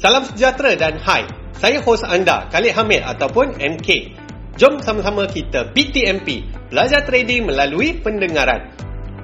Salam 0.00 0.24
sejahtera 0.24 0.80
dan 0.80 0.96
hai. 0.96 1.28
Saya 1.60 1.84
hos 1.84 2.00
anda, 2.00 2.48
Khalid 2.48 2.72
Hamid 2.72 3.04
ataupun 3.04 3.60
MK. 3.60 4.16
Jom 4.56 4.80
sama-sama 4.80 5.28
kita 5.28 5.76
BTMP, 5.76 6.48
belajar 6.72 7.04
trading 7.04 7.44
melalui 7.44 8.00
pendengaran. 8.00 8.72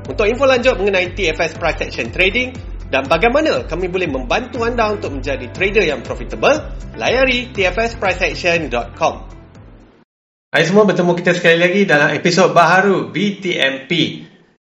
Untuk 0.04 0.28
info 0.28 0.44
lanjut 0.44 0.76
mengenai 0.76 1.16
TFS 1.16 1.56
Price 1.56 1.80
Action 1.80 2.12
Trading 2.12 2.52
dan 2.92 3.08
bagaimana 3.08 3.64
kami 3.64 3.88
boleh 3.88 4.04
membantu 4.04 4.68
anda 4.68 4.92
untuk 4.92 5.16
menjadi 5.16 5.48
trader 5.48 5.88
yang 5.88 6.04
profitable, 6.04 6.60
layari 7.00 7.48
tfspriceaction.com. 7.56 9.14
Hai 10.52 10.62
semua, 10.68 10.84
bertemu 10.84 11.12
kita 11.16 11.32
sekali 11.32 11.56
lagi 11.56 11.88
dalam 11.88 12.12
episod 12.12 12.52
baharu 12.52 13.08
BTMP. 13.16 13.92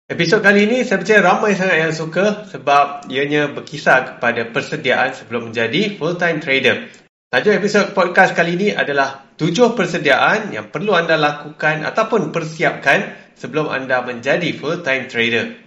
Episod 0.07 0.39
kali 0.39 0.71
ini 0.71 0.87
saya 0.87 1.03
percaya 1.03 1.19
ramai 1.19 1.51
sangat 1.51 1.83
yang 1.83 1.91
suka 1.91 2.47
sebab 2.47 3.11
ianya 3.11 3.51
berkisar 3.51 4.15
kepada 4.15 4.47
persediaan 4.47 5.11
sebelum 5.11 5.51
menjadi 5.51 5.99
full-time 5.99 6.39
trader. 6.39 6.87
Tajuk 7.27 7.51
episod 7.51 7.91
podcast 7.91 8.31
kali 8.31 8.55
ini 8.55 8.71
adalah 8.71 9.27
tujuh 9.35 9.75
persediaan 9.75 10.55
yang 10.55 10.71
perlu 10.71 10.95
anda 10.95 11.19
lakukan 11.19 11.83
ataupun 11.83 12.31
persiapkan 12.31 13.19
sebelum 13.35 13.67
anda 13.67 13.99
menjadi 13.99 14.47
full-time 14.55 15.11
trader. 15.11 15.59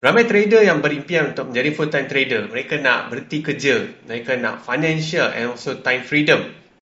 Ramai 0.00 0.24
trader 0.24 0.64
yang 0.64 0.80
berimpian 0.80 1.36
untuk 1.36 1.52
menjadi 1.52 1.76
full-time 1.76 2.08
trader. 2.08 2.48
Mereka 2.48 2.80
nak 2.80 3.12
berhenti 3.12 3.44
kerja. 3.44 3.92
Mereka 4.08 4.40
nak 4.40 4.64
financial 4.64 5.28
and 5.36 5.52
also 5.52 5.76
time 5.84 6.00
freedom. 6.00 6.40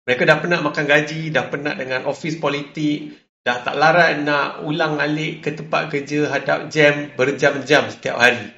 Mereka 0.09 0.25
dah 0.25 0.41
penat 0.41 0.65
makan 0.65 0.89
gaji, 0.89 1.29
dah 1.29 1.45
penat 1.53 1.77
dengan 1.77 2.09
office 2.09 2.41
politik, 2.41 3.26
Dah 3.47 3.63
tak 3.63 3.79
larat 3.79 4.27
nak 4.27 4.67
ulang 4.67 4.99
alik 4.99 5.47
ke 5.47 5.55
tempat 5.55 5.87
kerja 5.87 6.27
hadap 6.35 6.67
jam 6.67 7.15
berjam-jam 7.15 7.87
setiap 7.95 8.19
hari. 8.19 8.51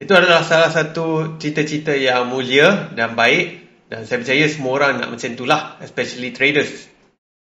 Itu 0.00 0.16
adalah 0.16 0.40
salah 0.40 0.72
satu 0.72 1.36
cita-cita 1.36 1.92
yang 1.92 2.24
mulia 2.32 2.88
dan 2.96 3.12
baik 3.12 3.68
dan 3.92 4.08
saya 4.08 4.24
percaya 4.24 4.48
semua 4.48 4.72
orang 4.80 4.92
nak 4.96 5.12
macam 5.12 5.36
itulah, 5.36 5.76
especially 5.84 6.32
traders. 6.32 6.88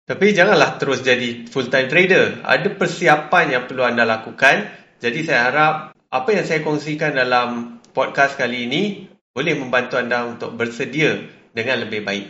Tapi 0.04 0.36
janganlah 0.36 0.76
terus 0.76 1.00
jadi 1.00 1.48
full-time 1.48 1.88
trader. 1.88 2.44
Ada 2.44 2.68
persiapan 2.76 3.44
yang 3.56 3.64
perlu 3.64 3.88
anda 3.88 4.04
lakukan. 4.04 4.68
Jadi 5.00 5.24
saya 5.24 5.48
harap 5.48 5.74
apa 6.12 6.28
yang 6.28 6.44
saya 6.44 6.60
kongsikan 6.60 7.16
dalam 7.16 7.80
podcast 7.96 8.36
kali 8.36 8.68
ini 8.68 9.08
boleh 9.32 9.56
membantu 9.56 9.96
anda 9.96 10.28
untuk 10.28 10.60
bersedia 10.60 11.24
dengan 11.56 11.88
lebih 11.88 12.04
baik. 12.04 12.26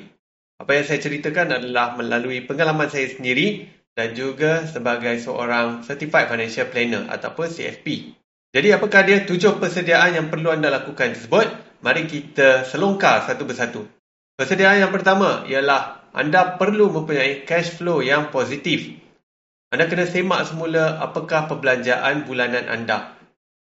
Apa 0.62 0.78
yang 0.78 0.86
saya 0.86 1.02
ceritakan 1.02 1.58
adalah 1.58 1.98
melalui 1.98 2.46
pengalaman 2.46 2.86
saya 2.86 3.10
sendiri 3.10 3.66
dan 3.92 4.16
juga 4.16 4.64
sebagai 4.64 5.20
seorang 5.20 5.84
Certified 5.84 6.28
Financial 6.28 6.68
Planner 6.68 7.08
ataupun 7.12 7.46
CFP. 7.48 8.16
Jadi 8.52 8.68
apakah 8.72 9.00
dia 9.04 9.24
tujuh 9.24 9.56
persediaan 9.56 10.16
yang 10.16 10.26
perlu 10.28 10.52
anda 10.52 10.68
lakukan 10.68 11.16
tersebut? 11.16 11.48
Mari 11.80 12.04
kita 12.08 12.68
selongkar 12.68 13.24
satu 13.24 13.42
persatu. 13.48 13.80
Persediaan 14.36 14.80
yang 14.80 14.92
pertama 14.92 15.44
ialah 15.48 16.12
anda 16.12 16.60
perlu 16.60 16.92
mempunyai 16.92 17.48
cash 17.48 17.80
flow 17.80 18.04
yang 18.04 18.28
positif. 18.28 19.00
Anda 19.72 19.88
kena 19.88 20.04
semak 20.04 20.44
semula 20.44 21.00
apakah 21.00 21.48
perbelanjaan 21.48 22.28
bulanan 22.28 22.68
anda. 22.68 23.16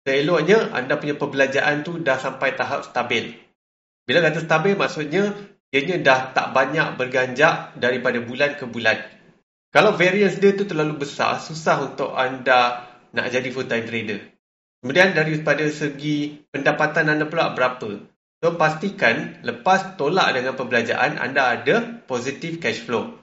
Seeloknya 0.02 0.74
anda 0.74 0.98
punya 0.98 1.14
perbelanjaan 1.14 1.86
tu 1.86 2.02
dah 2.02 2.18
sampai 2.18 2.58
tahap 2.58 2.82
stabil. 2.82 3.38
Bila 4.02 4.18
kata 4.18 4.42
stabil 4.42 4.74
maksudnya 4.74 5.30
ianya 5.70 6.02
dah 6.02 6.20
tak 6.34 6.50
banyak 6.50 6.98
berganjak 6.98 7.78
daripada 7.78 8.18
bulan 8.18 8.58
ke 8.58 8.66
bulan. 8.66 8.98
Kalau 9.72 9.96
variance 9.96 10.36
dia 10.36 10.52
tu 10.52 10.68
terlalu 10.68 11.08
besar, 11.08 11.40
susah 11.40 11.80
untuk 11.80 12.12
anda 12.12 12.92
nak 13.16 13.32
jadi 13.32 13.48
full 13.48 13.64
time 13.64 13.88
trader. 13.88 14.20
Kemudian 14.84 15.16
daripada 15.16 15.64
segi 15.72 16.44
pendapatan 16.52 17.08
anda 17.08 17.24
pula 17.24 17.56
berapa? 17.56 18.04
So 18.44 18.58
pastikan 18.60 19.40
lepas 19.40 19.96
tolak 19.96 20.36
dengan 20.36 20.58
perbelanjaan 20.60 21.16
anda 21.16 21.56
ada 21.56 22.04
positive 22.04 22.60
cash 22.60 22.84
flow. 22.84 23.16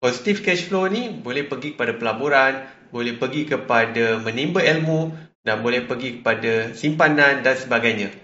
Positive 0.00 0.40
cash 0.40 0.64
flow 0.70 0.88
ni 0.88 1.12
boleh 1.12 1.44
pergi 1.44 1.76
kepada 1.76 1.92
pelaburan, 1.92 2.64
boleh 2.88 3.18
pergi 3.18 3.50
kepada 3.50 4.16
menimba 4.22 4.64
ilmu 4.64 5.12
dan 5.44 5.60
boleh 5.60 5.84
pergi 5.84 6.22
kepada 6.22 6.72
simpanan 6.72 7.42
dan 7.44 7.58
sebagainya. 7.58 8.14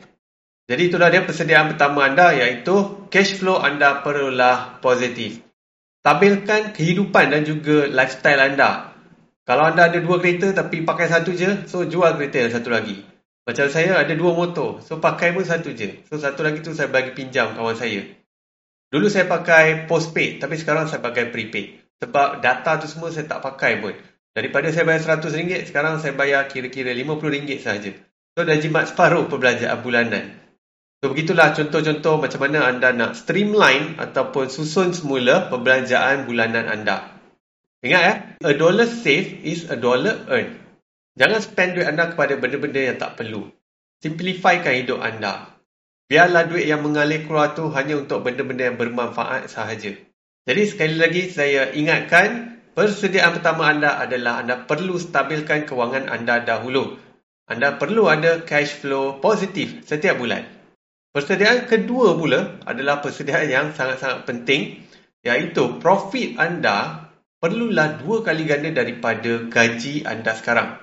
Jadi 0.70 0.82
itulah 0.88 1.10
dia 1.10 1.26
persediaan 1.26 1.74
pertama 1.74 2.06
anda 2.06 2.32
iaitu 2.32 3.08
cash 3.12 3.36
flow 3.36 3.60
anda 3.60 4.00
perlulah 4.00 4.80
positif. 4.80 5.47
Stabilkan 6.02 6.72
kehidupan 6.72 7.34
dan 7.34 7.42
juga 7.42 7.90
lifestyle 7.90 8.38
anda. 8.38 8.94
Kalau 9.42 9.64
anda 9.66 9.88
ada 9.88 9.98
dua 9.98 10.22
kereta 10.22 10.52
tapi 10.52 10.84
pakai 10.84 11.10
satu 11.10 11.32
je, 11.34 11.66
so 11.66 11.82
jual 11.88 12.14
kereta 12.14 12.46
yang 12.46 12.52
satu 12.54 12.68
lagi. 12.70 13.02
Macam 13.48 13.66
saya 13.72 13.96
ada 13.96 14.12
dua 14.12 14.36
motor, 14.36 14.84
so 14.84 15.00
pakai 15.00 15.32
pun 15.32 15.42
satu 15.42 15.72
je. 15.72 16.04
So 16.06 16.20
satu 16.20 16.44
lagi 16.44 16.60
tu 16.60 16.76
saya 16.76 16.92
bagi 16.92 17.16
pinjam 17.16 17.56
kawan 17.56 17.74
saya. 17.74 18.04
Dulu 18.92 19.08
saya 19.08 19.24
pakai 19.24 19.88
postpaid 19.88 20.40
tapi 20.40 20.60
sekarang 20.60 20.86
saya 20.86 21.00
pakai 21.00 21.32
prepaid. 21.32 21.80
Sebab 21.98 22.44
data 22.44 22.78
tu 22.78 22.86
semua 22.86 23.10
saya 23.10 23.26
tak 23.26 23.42
pakai 23.42 23.82
pun. 23.82 23.96
Daripada 24.36 24.70
saya 24.70 24.86
bayar 24.86 25.02
RM100, 25.02 25.66
sekarang 25.66 25.98
saya 25.98 26.14
bayar 26.14 26.46
kira-kira 26.46 26.94
RM50 26.94 27.58
sahaja. 27.58 27.90
So 28.38 28.46
dah 28.46 28.54
jimat 28.54 28.86
separuh 28.86 29.26
perbelanjaan 29.26 29.82
bulanan. 29.82 30.24
So 30.98 31.14
begitulah 31.14 31.54
contoh-contoh 31.54 32.18
macam 32.18 32.40
mana 32.42 32.66
anda 32.66 32.90
nak 32.90 33.14
streamline 33.14 34.02
ataupun 34.02 34.50
susun 34.50 34.90
semula 34.90 35.46
perbelanjaan 35.46 36.26
bulanan 36.26 36.66
anda. 36.66 37.14
Ingat 37.86 38.02
ya, 38.02 38.14
a 38.42 38.52
dollar 38.58 38.90
save 38.90 39.46
is 39.46 39.70
a 39.70 39.78
dollar 39.78 40.26
earn. 40.26 40.58
Jangan 41.14 41.38
spend 41.38 41.78
duit 41.78 41.86
anda 41.86 42.10
kepada 42.10 42.34
benda-benda 42.34 42.82
yang 42.82 42.98
tak 42.98 43.14
perlu. 43.14 43.46
Simplifykan 44.02 44.74
hidup 44.74 44.98
anda. 44.98 45.54
Biarlah 46.10 46.50
duit 46.50 46.66
yang 46.66 46.82
mengalir 46.82 47.22
keluar 47.30 47.54
tu 47.54 47.70
hanya 47.70 47.94
untuk 48.02 48.26
benda-benda 48.26 48.66
yang 48.66 48.74
bermanfaat 48.74 49.46
sahaja. 49.46 49.94
Jadi 50.50 50.62
sekali 50.66 50.98
lagi 50.98 51.30
saya 51.30 51.70
ingatkan, 51.78 52.58
persediaan 52.74 53.38
pertama 53.38 53.70
anda 53.70 54.02
adalah 54.02 54.42
anda 54.42 54.66
perlu 54.66 54.98
stabilkan 54.98 55.62
kewangan 55.62 56.10
anda 56.10 56.42
dahulu. 56.42 56.98
Anda 57.46 57.78
perlu 57.78 58.10
ada 58.10 58.42
cash 58.42 58.74
flow 58.82 59.22
positif 59.22 59.86
setiap 59.86 60.18
bulan. 60.18 60.57
Persediaan 61.08 61.64
kedua 61.64 62.12
pula 62.14 62.60
adalah 62.68 63.00
persediaan 63.00 63.48
yang 63.48 63.66
sangat-sangat 63.72 64.28
penting 64.28 64.84
iaitu 65.24 65.80
profit 65.80 66.36
anda 66.36 67.08
perlulah 67.40 67.96
dua 68.04 68.20
kali 68.20 68.44
ganda 68.44 68.68
daripada 68.70 69.48
gaji 69.48 70.04
anda 70.04 70.36
sekarang. 70.36 70.76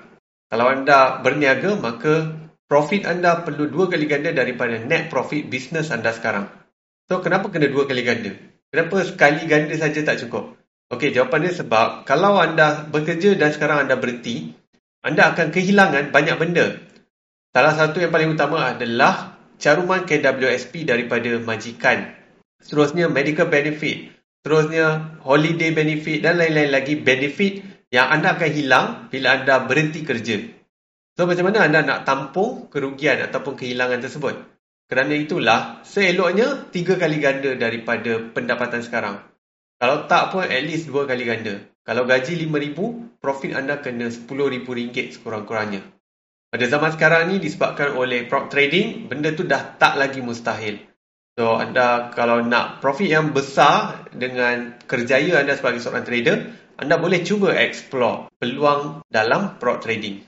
Kalau 0.50 0.66
anda 0.72 1.22
berniaga 1.22 1.78
maka 1.78 2.34
profit 2.66 3.06
anda 3.06 3.46
perlu 3.46 3.70
dua 3.70 3.86
kali 3.86 4.10
ganda 4.10 4.34
daripada 4.34 4.82
net 4.82 5.14
profit 5.14 5.46
bisnes 5.46 5.94
anda 5.94 6.10
sekarang. 6.10 6.50
So 7.06 7.22
kenapa 7.22 7.54
kena 7.54 7.70
dua 7.70 7.86
kali 7.86 8.02
ganda? 8.02 8.34
Kenapa 8.74 9.06
sekali 9.06 9.46
ganda 9.46 9.78
saja 9.78 10.02
tak 10.02 10.26
cukup? 10.26 10.58
Okey, 10.90 11.14
jawapan 11.14 11.50
dia 11.50 11.54
sebab 11.54 12.06
kalau 12.06 12.38
anda 12.38 12.86
bekerja 12.90 13.38
dan 13.38 13.54
sekarang 13.54 13.86
anda 13.86 13.98
berhenti, 13.98 14.54
anda 15.06 15.34
akan 15.34 15.54
kehilangan 15.54 16.10
banyak 16.10 16.38
benda. 16.42 16.82
Salah 17.54 17.74
satu 17.78 18.02
yang 18.02 18.10
paling 18.10 18.34
utama 18.34 18.74
adalah 18.74 19.35
caruman 19.62 20.04
KWSP 20.04 20.88
daripada 20.88 21.40
majikan. 21.42 22.12
Seterusnya 22.62 23.12
medical 23.12 23.48
benefit. 23.48 24.12
Seterusnya 24.42 25.18
holiday 25.26 25.74
benefit 25.74 26.22
dan 26.22 26.38
lain-lain 26.38 26.70
lagi 26.70 26.96
benefit 27.00 27.66
yang 27.90 28.12
anda 28.12 28.38
akan 28.38 28.52
hilang 28.52 28.86
bila 29.10 29.42
anda 29.42 29.64
berhenti 29.66 30.06
kerja. 30.06 30.38
So 31.16 31.24
macam 31.24 31.48
mana 31.48 31.64
anda 31.64 31.80
nak 31.82 32.04
tampung 32.04 32.68
kerugian 32.68 33.24
ataupun 33.24 33.56
kehilangan 33.56 34.04
tersebut? 34.04 34.36
Kerana 34.86 35.16
itulah 35.18 35.82
seeloknya 35.82 36.70
tiga 36.70 37.00
kali 37.00 37.18
ganda 37.18 37.56
daripada 37.58 38.22
pendapatan 38.36 38.86
sekarang. 38.86 39.24
Kalau 39.82 40.06
tak 40.06 40.36
pun 40.36 40.46
at 40.46 40.62
least 40.62 40.92
dua 40.92 41.08
kali 41.10 41.26
ganda. 41.26 41.58
Kalau 41.86 42.10
gaji 42.10 42.38
RM5,000, 42.46 42.78
profit 43.22 43.52
anda 43.54 43.78
kena 43.78 44.10
RM10,000 44.10 45.22
sekurang-kurangnya. 45.22 45.95
Pada 46.56 46.72
zaman 46.72 46.96
sekarang 46.96 47.36
ni 47.36 47.44
disebabkan 47.44 48.00
oleh 48.00 48.32
prop 48.32 48.48
trading, 48.48 49.12
benda 49.12 49.36
tu 49.36 49.44
dah 49.44 49.76
tak 49.76 50.00
lagi 50.00 50.24
mustahil. 50.24 50.80
So 51.36 51.60
anda 51.60 52.16
kalau 52.16 52.48
nak 52.48 52.80
profit 52.80 53.12
yang 53.12 53.36
besar 53.36 54.08
dengan 54.16 54.80
kerjaya 54.88 55.44
anda 55.44 55.60
sebagai 55.60 55.84
seorang 55.84 56.08
trader, 56.08 56.56
anda 56.80 56.96
boleh 56.96 57.28
cuba 57.28 57.52
explore 57.60 58.32
peluang 58.40 59.04
dalam 59.12 59.60
prop 59.60 59.84
trading. 59.84 60.24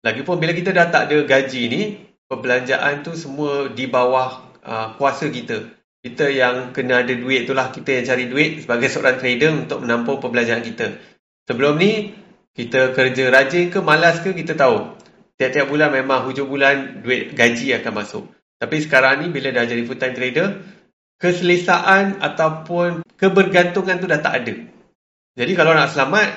Lagipun 0.00 0.40
bila 0.40 0.56
kita 0.56 0.72
dah 0.72 0.88
tak 0.88 1.12
ada 1.12 1.28
gaji 1.28 1.62
ni, 1.68 1.82
perbelanjaan 2.24 3.04
tu 3.04 3.12
semua 3.12 3.68
di 3.68 3.84
bawah 3.84 4.48
uh, 4.64 4.96
kuasa 4.96 5.28
kita. 5.28 5.60
Kita 6.00 6.24
yang 6.32 6.72
kena 6.72 7.04
ada 7.04 7.12
duit 7.12 7.44
itulah 7.44 7.68
kita 7.68 8.00
yang 8.00 8.04
cari 8.08 8.24
duit 8.32 8.64
sebagai 8.64 8.88
seorang 8.88 9.20
trader 9.20 9.52
untuk 9.52 9.84
menampung 9.84 10.24
perbelanjaan 10.24 10.64
kita. 10.64 10.96
Sebelum 11.44 11.76
ni, 11.76 12.16
kita 12.56 12.96
kerja 12.96 13.28
rajin 13.28 13.68
ke 13.68 13.84
malas 13.84 14.24
ke 14.24 14.32
kita 14.32 14.56
tahu. 14.56 14.95
Tiap-tiap 15.36 15.68
bulan 15.68 15.92
memang 15.92 16.24
hujung 16.24 16.48
bulan 16.48 17.04
duit 17.04 17.36
gaji 17.36 17.76
akan 17.76 17.92
masuk. 17.92 18.24
Tapi 18.56 18.76
sekarang 18.80 19.20
ni 19.20 19.26
bila 19.28 19.52
dah 19.52 19.68
jadi 19.68 19.84
full 19.84 20.00
time 20.00 20.16
trader, 20.16 20.48
keselesaan 21.20 22.24
ataupun 22.24 23.04
kebergantungan 23.20 24.00
tu 24.00 24.08
dah 24.08 24.20
tak 24.24 24.34
ada. 24.44 24.54
Jadi 25.36 25.52
kalau 25.52 25.76
nak 25.76 25.92
selamat, 25.92 26.28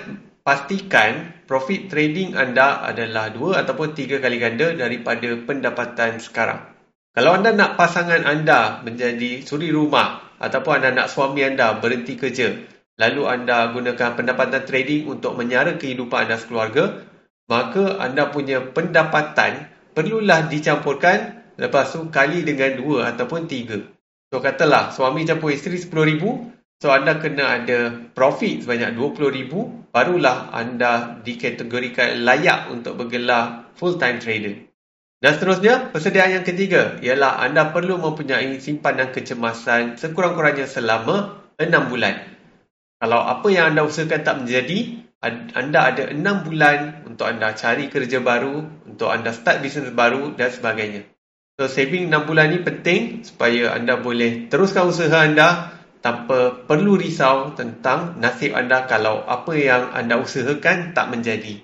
pastikan 0.44 1.32
profit 1.48 1.88
trading 1.88 2.36
anda 2.36 2.84
adalah 2.84 3.32
dua 3.32 3.64
ataupun 3.64 3.96
tiga 3.96 4.20
kali 4.20 4.36
ganda 4.36 4.76
daripada 4.76 5.32
pendapatan 5.48 6.20
sekarang. 6.20 6.76
Kalau 7.16 7.40
anda 7.40 7.56
nak 7.56 7.80
pasangan 7.80 8.28
anda 8.28 8.84
menjadi 8.84 9.48
suri 9.48 9.72
rumah 9.72 10.36
ataupun 10.44 10.84
anda 10.84 10.92
nak 10.92 11.08
suami 11.08 11.48
anda 11.48 11.80
berhenti 11.80 12.20
kerja, 12.20 12.54
lalu 13.00 13.22
anda 13.26 13.72
gunakan 13.72 14.20
pendapatan 14.20 14.68
trading 14.68 15.08
untuk 15.08 15.40
menyara 15.40 15.80
kehidupan 15.80 16.28
anda 16.28 16.36
sekeluarga, 16.36 17.09
maka 17.50 17.98
anda 17.98 18.30
punya 18.30 18.62
pendapatan 18.62 19.68
perlulah 19.98 20.48
dicampurkan 20.48 21.42
lepas 21.60 21.92
tu 21.92 22.08
kali 22.08 22.48
dengan 22.48 22.80
dua 22.80 23.12
ataupun 23.12 23.50
tiga. 23.50 23.84
So 24.30 24.40
katalah 24.40 24.94
suami 24.94 25.26
campur 25.26 25.50
isteri 25.50 25.82
RM10,000, 25.82 26.24
so 26.80 26.88
anda 26.94 27.18
kena 27.18 27.60
ada 27.60 27.98
profit 28.14 28.64
sebanyak 28.64 28.96
RM20,000, 28.96 29.52
barulah 29.90 30.54
anda 30.54 31.18
dikategorikan 31.26 32.22
layak 32.24 32.70
untuk 32.70 32.96
bergelar 32.96 33.74
full-time 33.74 34.22
trader. 34.22 34.70
Dan 35.20 35.36
seterusnya, 35.36 35.92
persediaan 35.92 36.40
yang 36.40 36.46
ketiga 36.48 36.96
ialah 37.04 37.44
anda 37.44 37.76
perlu 37.76 38.00
mempunyai 38.00 38.56
simpanan 38.64 39.12
kecemasan 39.12 40.00
sekurang-kurangnya 40.00 40.64
selama 40.64 41.44
6 41.60 41.92
bulan. 41.92 42.24
Kalau 43.04 43.20
apa 43.28 43.48
yang 43.52 43.76
anda 43.76 43.84
usahakan 43.84 44.24
tak 44.24 44.36
menjadi, 44.46 45.09
anda 45.22 45.80
ada 45.92 46.08
6 46.16 46.48
bulan 46.48 47.04
untuk 47.04 47.28
anda 47.28 47.52
cari 47.52 47.92
kerja 47.92 48.24
baru, 48.24 48.88
untuk 48.88 49.12
anda 49.12 49.36
start 49.36 49.60
bisnes 49.60 49.92
baru 49.92 50.32
dan 50.40 50.48
sebagainya. 50.48 51.04
So, 51.60 51.68
saving 51.68 52.08
6 52.08 52.24
bulan 52.24 52.56
ni 52.56 52.64
penting 52.64 53.28
supaya 53.28 53.76
anda 53.76 54.00
boleh 54.00 54.48
teruskan 54.48 54.88
usaha 54.88 55.20
anda 55.20 55.76
tanpa 56.00 56.64
perlu 56.64 56.96
risau 56.96 57.52
tentang 57.52 58.16
nasib 58.24 58.56
anda 58.56 58.88
kalau 58.88 59.28
apa 59.28 59.52
yang 59.60 59.92
anda 59.92 60.16
usahakan 60.24 60.96
tak 60.96 61.12
menjadi. 61.12 61.60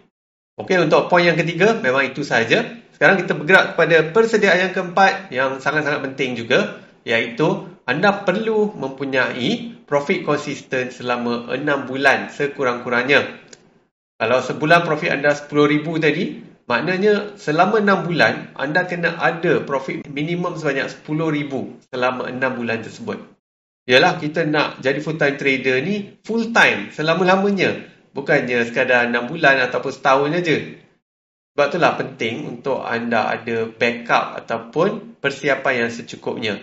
Okey, 0.59 0.83
untuk 0.83 1.07
poin 1.07 1.23
yang 1.23 1.39
ketiga, 1.39 1.79
memang 1.79 2.11
itu 2.11 2.27
sahaja. 2.27 2.63
Sekarang 2.91 3.19
kita 3.19 3.35
bergerak 3.35 3.75
kepada 3.75 4.11
persediaan 4.11 4.59
yang 4.67 4.73
keempat 4.75 5.31
yang 5.31 5.63
sangat-sangat 5.63 6.03
penting 6.11 6.35
juga 6.39 6.79
iaitu 7.07 7.71
anda 7.85 8.25
perlu 8.25 8.73
mempunyai 8.73 9.83
profit 9.85 10.25
konsisten 10.25 10.89
selama 10.89 11.53
6 11.53 11.87
bulan 11.87 12.33
sekurang-kurangnya. 12.33 13.44
Kalau 14.25 14.41
sebulan 14.41 14.89
profit 14.89 15.13
anda 15.13 15.37
RM10,000 15.37 15.85
tadi, 16.01 16.41
maknanya 16.65 17.37
selama 17.37 17.77
6 17.77 18.09
bulan 18.09 18.57
anda 18.57 18.89
kena 18.89 19.21
ada 19.21 19.61
profit 19.61 20.01
minimum 20.09 20.57
sebanyak 20.57 20.89
RM10,000 21.05 21.53
selama 21.93 22.33
6 22.33 22.57
bulan 22.57 22.81
tersebut. 22.81 23.21
Yalah 23.85 24.17
kita 24.17 24.49
nak 24.49 24.81
jadi 24.81 24.97
full 24.97 25.21
time 25.21 25.37
trader 25.37 25.77
ni 25.85 26.17
full 26.25 26.49
time 26.49 26.89
selama-lamanya. 26.89 27.85
Bukannya 28.17 28.65
sekadar 28.65 29.13
6 29.13 29.29
bulan 29.29 29.61
ataupun 29.61 29.93
setahun 29.93 30.41
saja. 30.41 30.57
Sebab 31.53 31.65
itulah 31.69 31.93
penting 31.93 32.35
untuk 32.49 32.81
anda 32.81 33.29
ada 33.29 33.69
backup 33.69 34.41
ataupun 34.41 35.21
persiapan 35.21 35.85
yang 35.85 35.91
secukupnya. 35.93 36.57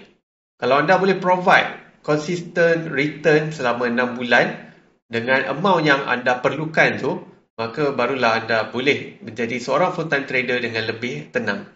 Kalau 0.58 0.82
anda 0.82 0.98
boleh 0.98 1.14
provide 1.22 2.02
consistent 2.02 2.90
return 2.90 3.54
selama 3.54 3.86
6 3.86 4.18
bulan 4.18 4.74
dengan 5.06 5.46
amount 5.46 5.86
yang 5.86 6.02
anda 6.10 6.42
perlukan 6.42 6.98
tu, 6.98 7.30
maka 7.56 7.92
barulah 7.92 8.42
anda 8.42 8.68
boleh 8.68 9.20
menjadi 9.24 9.60
seorang 9.60 9.92
full-time 9.92 10.24
trader 10.28 10.58
dengan 10.60 10.88
lebih 10.88 11.30
tenang. 11.34 11.68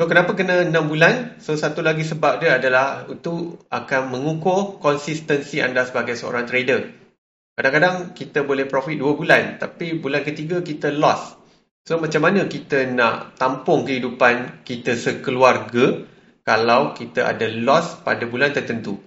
So, 0.00 0.08
kenapa 0.08 0.32
kena 0.32 0.66
6 0.66 0.72
bulan? 0.88 1.36
So, 1.38 1.54
satu 1.54 1.84
lagi 1.84 2.02
sebab 2.02 2.42
dia 2.42 2.56
adalah 2.56 3.06
untuk 3.06 3.62
akan 3.68 4.10
mengukur 4.10 4.80
konsistensi 4.80 5.60
anda 5.60 5.84
sebagai 5.84 6.16
seorang 6.16 6.48
trader. 6.48 6.80
Kadang-kadang 7.52 8.16
kita 8.16 8.42
boleh 8.42 8.64
profit 8.64 8.96
2 8.96 9.20
bulan, 9.20 9.60
tapi 9.60 9.92
bulan 10.00 10.24
ketiga 10.24 10.64
kita 10.64 10.88
loss. 10.88 11.42
So 11.82 11.98
macam 11.98 12.22
mana 12.22 12.46
kita 12.46 12.86
nak 12.94 13.34
tampung 13.34 13.82
kehidupan 13.82 14.62
kita 14.62 14.94
sekeluarga 14.94 16.06
kalau 16.46 16.94
kita 16.94 17.26
ada 17.26 17.50
loss 17.50 17.98
pada 18.06 18.22
bulan 18.22 18.54
tertentu? 18.54 19.02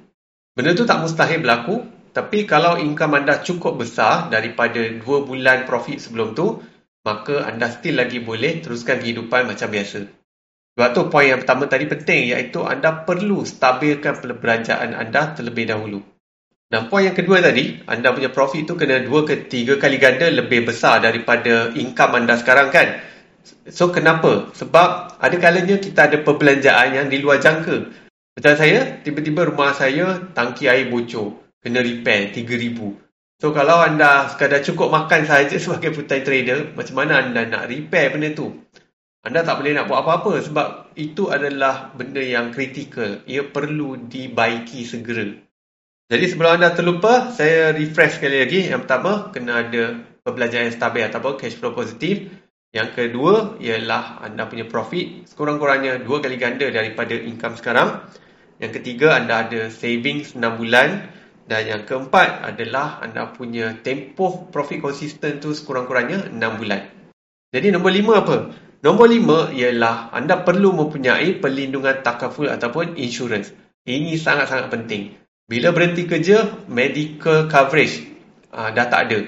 Benda 0.52 0.76
tu 0.76 0.84
tak 0.84 1.00
mustahil 1.00 1.40
berlaku, 1.40 1.88
tapi 2.16 2.48
kalau 2.48 2.80
income 2.80 3.20
anda 3.20 3.44
cukup 3.44 3.76
besar 3.76 4.32
daripada 4.32 4.80
2 4.80 5.04
bulan 5.04 5.68
profit 5.68 6.00
sebelum 6.00 6.32
tu, 6.32 6.64
maka 7.04 7.44
anda 7.44 7.68
still 7.68 8.00
lagi 8.00 8.24
boleh 8.24 8.64
teruskan 8.64 9.04
kehidupan 9.04 9.44
macam 9.44 9.68
biasa. 9.68 10.08
Sebab 10.76 10.90
tu 10.96 11.02
poin 11.12 11.28
yang 11.28 11.44
pertama 11.44 11.68
tadi 11.68 11.92
penting 11.92 12.32
iaitu 12.32 12.64
anda 12.64 13.04
perlu 13.04 13.44
stabilkan 13.44 14.24
perbelanjaan 14.24 14.96
anda 14.96 15.36
terlebih 15.36 15.68
dahulu. 15.68 16.00
Dan 16.72 16.88
poin 16.88 17.04
yang 17.04 17.16
kedua 17.20 17.44
tadi, 17.44 17.84
anda 17.84 18.16
punya 18.16 18.32
profit 18.32 18.64
tu 18.64 18.80
kena 18.80 19.04
dua 19.04 19.28
ke 19.28 19.52
tiga 19.52 19.76
kali 19.76 20.00
ganda 20.00 20.32
lebih 20.32 20.66
besar 20.66 21.04
daripada 21.04 21.76
income 21.76 22.16
anda 22.16 22.40
sekarang 22.40 22.72
kan? 22.72 23.06
So 23.70 23.94
kenapa? 23.94 24.50
Sebab 24.56 25.20
ada 25.22 25.36
kalanya 25.38 25.78
kita 25.78 26.10
ada 26.10 26.18
perbelanjaan 26.24 26.96
yang 26.96 27.08
di 27.12 27.22
luar 27.22 27.44
jangka. 27.44 27.92
Macam 28.36 28.54
saya, 28.58 29.00
tiba-tiba 29.04 29.48
rumah 29.48 29.72
saya 29.78 30.20
tangki 30.34 30.68
air 30.68 30.90
bocor. 30.90 31.45
Kena 31.66 31.82
repair 31.82 32.30
RM3,000. 32.30 32.78
So 33.42 33.50
kalau 33.50 33.82
anda 33.82 34.30
sekadar 34.30 34.62
cukup 34.62 34.94
makan 34.94 35.26
saja 35.26 35.58
sebagai 35.64 35.98
full-time 35.98 36.22
trader, 36.22 36.60
macam 36.78 36.96
mana 37.02 37.26
anda 37.26 37.42
nak 37.50 37.66
repair 37.66 38.14
benda 38.14 38.38
tu? 38.38 38.54
Anda 39.26 39.42
tak 39.42 39.58
boleh 39.58 39.74
nak 39.74 39.90
buat 39.90 40.06
apa-apa 40.06 40.38
sebab 40.46 40.68
itu 40.94 41.34
adalah 41.34 41.90
benda 41.98 42.22
yang 42.22 42.54
kritikal. 42.54 43.26
Ia 43.26 43.50
perlu 43.50 43.98
dibaiki 44.06 44.86
segera. 44.86 45.26
Jadi 46.06 46.26
sebelum 46.30 46.62
anda 46.62 46.70
terlupa, 46.78 47.34
saya 47.34 47.74
refresh 47.74 48.22
sekali 48.22 48.46
lagi. 48.46 48.70
Yang 48.70 48.86
pertama, 48.86 49.34
kena 49.34 49.66
ada 49.66 49.98
perbelanjaan 50.22 50.70
yang 50.70 50.78
stabil 50.78 51.02
ataupun 51.10 51.42
cash 51.42 51.58
flow 51.58 51.74
positif. 51.74 52.30
Yang 52.70 52.90
kedua, 52.94 53.58
ialah 53.58 54.22
anda 54.22 54.46
punya 54.46 54.70
profit 54.70 55.26
sekurang-kurangnya 55.26 56.06
dua 56.06 56.22
kali 56.22 56.38
ganda 56.38 56.70
daripada 56.70 57.18
income 57.18 57.58
sekarang. 57.58 58.06
Yang 58.62 58.78
ketiga, 58.78 59.18
anda 59.18 59.50
ada 59.50 59.74
savings 59.74 60.38
6 60.38 60.62
bulan. 60.62 61.10
Dan 61.46 61.62
yang 61.70 61.82
keempat 61.86 62.42
adalah 62.42 62.98
anda 63.06 63.30
punya 63.30 63.78
tempoh 63.86 64.50
profit 64.50 64.82
konsisten 64.82 65.38
tu 65.38 65.54
sekurang-kurangnya 65.54 66.34
6 66.34 66.42
bulan. 66.58 66.82
Jadi 67.54 67.70
nombor 67.70 67.94
lima 67.94 68.14
apa? 68.26 68.38
Nombor 68.82 69.08
lima 69.10 69.54
ialah 69.54 70.10
anda 70.10 70.42
perlu 70.42 70.74
mempunyai 70.74 71.38
perlindungan 71.38 72.02
takaful 72.02 72.50
ataupun 72.50 72.98
insurance. 72.98 73.54
Ini 73.86 74.18
sangat-sangat 74.18 74.74
penting. 74.74 75.14
Bila 75.46 75.70
berhenti 75.70 76.10
kerja, 76.10 76.66
medical 76.66 77.46
coverage 77.46 78.02
uh, 78.50 78.74
dah 78.74 78.90
tak 78.90 79.02
ada. 79.10 79.20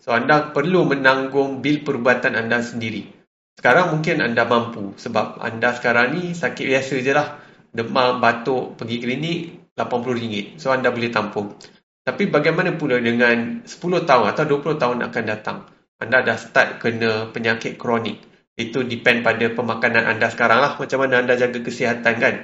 So, 0.00 0.16
anda 0.16 0.48
perlu 0.56 0.88
menanggung 0.88 1.60
bil 1.60 1.84
perubatan 1.84 2.32
anda 2.32 2.64
sendiri. 2.64 3.12
Sekarang 3.60 3.92
mungkin 3.92 4.24
anda 4.24 4.48
mampu 4.48 4.96
sebab 4.96 5.42
anda 5.44 5.76
sekarang 5.76 6.16
ni 6.16 6.32
sakit 6.32 6.64
biasa 6.64 6.94
je 7.04 7.12
lah. 7.12 7.36
Demam, 7.68 8.16
batuk, 8.16 8.80
pergi 8.80 8.96
klinik 8.96 9.57
RM80. 9.78 10.58
So, 10.58 10.74
anda 10.74 10.90
boleh 10.90 11.14
tampung. 11.14 11.54
Tapi 12.02 12.26
bagaimana 12.32 12.74
pula 12.74 12.98
dengan 12.98 13.62
10 13.62 14.08
tahun 14.08 14.26
atau 14.32 14.44
20 14.48 14.80
tahun 14.80 14.98
akan 15.06 15.24
datang? 15.28 15.58
Anda 16.00 16.24
dah 16.24 16.38
start 16.40 16.82
kena 16.82 17.30
penyakit 17.30 17.76
kronik. 17.76 18.24
Itu 18.58 18.82
depend 18.82 19.22
pada 19.22 19.46
pemakanan 19.54 20.08
anda 20.08 20.32
sekarang 20.32 20.58
lah. 20.58 20.72
Macam 20.74 20.98
mana 21.04 21.22
anda 21.22 21.38
jaga 21.38 21.60
kesihatan 21.62 22.14
kan? 22.18 22.34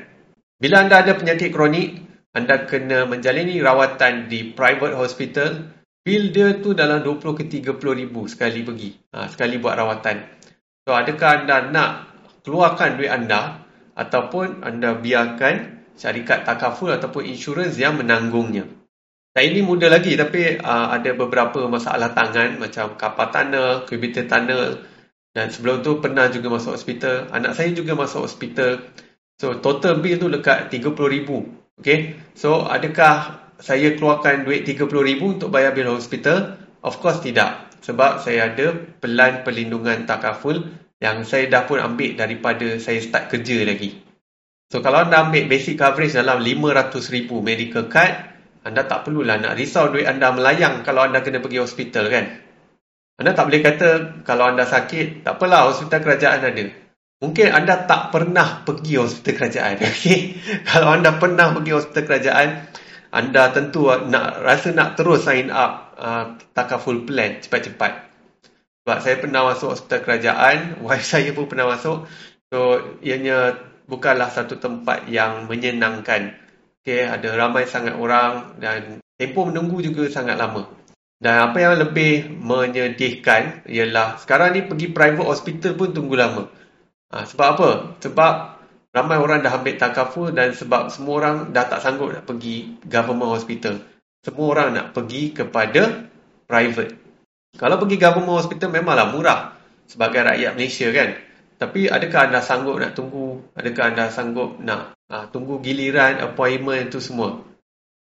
Bila 0.61 0.87
anda 0.87 1.03
ada 1.03 1.19
penyakit 1.19 1.51
kronik, 1.51 1.99
anda 2.37 2.69
kena 2.69 3.09
menjalani 3.09 3.59
rawatan 3.59 4.31
di 4.31 4.55
private 4.55 4.95
hospital, 4.95 5.75
bil 6.05 6.31
dia 6.31 6.61
tu 6.61 6.77
dalam 6.77 7.01
20 7.01 7.35
ke 7.35 7.45
30 7.49 8.01
ribu 8.05 8.29
sekali 8.29 8.61
pergi. 8.63 8.91
Ha, 9.17 9.33
sekali 9.33 9.57
buat 9.59 9.75
rawatan. 9.81 10.17
So, 10.85 10.93
adakah 10.93 11.43
anda 11.43 11.73
nak 11.73 11.91
keluarkan 12.45 13.01
duit 13.01 13.09
anda 13.09 13.65
ataupun 13.97 14.61
anda 14.61 14.93
biarkan 14.93 15.74
syarikat 15.95 16.47
takaful 16.47 16.91
ataupun 16.91 17.27
insurans 17.27 17.75
yang 17.79 17.99
menanggungnya. 17.99 18.67
Dan 19.35 19.43
ini 19.51 19.67
mudah 19.67 19.91
lagi 19.91 20.15
tapi 20.15 20.63
uh, 20.63 20.95
ada 20.95 21.11
beberapa 21.15 21.67
masalah 21.67 22.15
tangan 22.15 22.63
macam 22.63 22.95
kapal 22.95 23.35
tanah, 23.35 23.83
kubitor 23.87 24.31
tanah 24.31 24.79
dan 25.35 25.51
sebelum 25.51 25.83
tu 25.83 25.99
pernah 25.99 26.31
juga 26.31 26.55
masuk 26.55 26.79
hospital. 26.79 27.27
Anak 27.35 27.59
saya 27.59 27.75
juga 27.75 27.99
masuk 27.99 28.23
hospital. 28.23 28.95
So 29.43 29.59
total 29.59 29.99
bill 29.99 30.23
tu 30.23 30.31
dekat 30.31 30.71
30 30.71 30.95
ribu 31.11 31.65
Okay, 31.75 32.15
so 32.39 32.71
adakah 32.71 33.51
saya 33.59 33.99
keluarkan 33.99 34.47
duit 34.47 34.63
RM30,000 34.63 35.19
untuk 35.19 35.51
bayar 35.51 35.75
bil 35.75 35.91
hospital? 35.91 36.55
Of 36.87 37.03
course 37.03 37.19
tidak. 37.19 37.67
Sebab 37.83 38.23
saya 38.23 38.55
ada 38.55 38.79
pelan 39.03 39.43
perlindungan 39.43 40.07
takaful 40.07 40.71
yang 41.03 41.27
saya 41.27 41.51
dah 41.51 41.67
pun 41.67 41.83
ambil 41.83 42.15
daripada 42.15 42.79
saya 42.79 43.03
start 43.03 43.27
kerja 43.27 43.67
lagi. 43.67 44.04
So 44.73 44.81
kalau 44.81 45.05
anda 45.05 45.29
ambil 45.29 45.47
basic 45.47 45.77
coverage 45.77 46.17
dalam 46.17 46.41
RM500,000 46.41 47.31
medical 47.43 47.85
card, 47.91 48.15
anda 48.65 48.89
tak 48.89 49.05
perlulah 49.05 49.37
nak 49.37 49.61
risau 49.61 49.93
duit 49.93 50.09
anda 50.09 50.33
melayang 50.33 50.81
kalau 50.83 51.05
anda 51.05 51.21
kena 51.21 51.45
pergi 51.45 51.61
hospital 51.61 52.09
kan. 52.09 52.41
Anda 53.21 53.31
tak 53.37 53.47
boleh 53.47 53.63
kata 53.63 53.89
kalau 54.27 54.51
anda 54.51 54.67
sakit, 54.67 55.23
tak 55.23 55.39
apalah 55.39 55.71
hospital 55.71 56.01
kerajaan 56.03 56.41
ada. 56.43 56.65
Mungkin 57.23 57.47
anda 57.55 57.87
tak 57.87 58.11
pernah 58.11 58.67
pergi 58.67 58.99
hospital 58.99 59.35
kerajaan. 59.39 59.75
Okay? 59.85 60.37
Kalau 60.67 60.89
anda 60.91 61.15
pernah 61.15 61.55
pergi 61.55 61.73
hospital 61.73 62.05
kerajaan, 62.11 62.49
anda 63.15 63.43
tentu 63.55 63.87
nak 64.11 64.43
rasa 64.43 64.75
nak 64.75 64.99
terus 64.99 65.23
sign 65.23 65.55
up 65.55 65.95
uh, 65.95 66.35
takaful 66.51 67.07
plan 67.07 67.39
cepat-cepat. 67.39 68.11
Sebab 68.83 68.99
saya 69.01 69.17
pernah 69.23 69.41
masuk 69.49 69.79
hospital 69.79 70.01
kerajaan, 70.03 70.57
wife 70.85 71.07
saya 71.07 71.31
pun 71.31 71.47
pernah 71.47 71.71
masuk. 71.71 72.11
So, 72.51 72.59
ianya 73.01 73.57
bukanlah 73.89 74.33
satu 74.33 74.57
tempat 74.61 75.09
yang 75.09 75.49
menyenangkan. 75.49 76.37
Okay, 76.85 77.09
ada 77.09 77.33
ramai 77.33 77.65
sangat 77.65 77.97
orang 77.97 78.61
dan 78.61 79.01
tempoh 79.17 79.49
menunggu 79.49 79.81
juga 79.81 80.05
sangat 80.13 80.37
lama. 80.37 80.69
Dan 81.17 81.41
apa 81.41 81.57
yang 81.57 81.81
lebih 81.81 82.29
menyedihkan 82.37 83.65
ialah 83.65 84.21
sekarang 84.21 84.53
ni 84.53 84.61
pergi 84.69 84.93
private 84.93 85.25
hospital 85.25 85.73
pun 85.73 85.97
tunggu 85.97 86.21
lama. 86.21 86.45
Ha, 87.09 87.25
sebab 87.25 87.47
apa? 87.57 87.69
Sebab 88.05 88.33
ramai 88.93 89.17
orang 89.17 89.41
dah 89.41 89.57
ambil 89.57 89.81
takaful 89.81 90.29
dan 90.37 90.53
sebab 90.53 90.93
semua 90.93 91.15
orang 91.25 91.37
dah 91.57 91.65
tak 91.65 91.81
sanggup 91.81 92.13
nak 92.13 92.29
pergi 92.29 92.77
government 92.85 93.33
hospital. 93.33 93.81
Semua 94.21 94.47
orang 94.53 94.69
nak 94.77 94.87
pergi 94.93 95.33
kepada 95.33 96.05
private. 96.45 96.93
Kalau 97.57 97.77
pergi 97.81 97.97
government 97.97 98.37
hospital 98.45 98.69
memanglah 98.69 99.09
murah 99.09 99.41
sebagai 99.89 100.21
rakyat 100.27 100.53
Malaysia 100.59 100.89
kan. 100.93 101.09
Tapi 101.55 101.87
adakah 101.87 102.31
anda 102.31 102.41
sanggup 102.43 102.77
nak 102.83 102.99
tunggu? 102.99 103.41
Adakah 103.55 103.85
anda 103.95 104.05
sanggup 104.11 104.59
nak 104.59 104.99
ha, 105.07 105.31
tunggu 105.31 105.63
giliran, 105.63 106.19
appointment 106.19 106.91
itu 106.91 106.99
semua? 106.99 107.41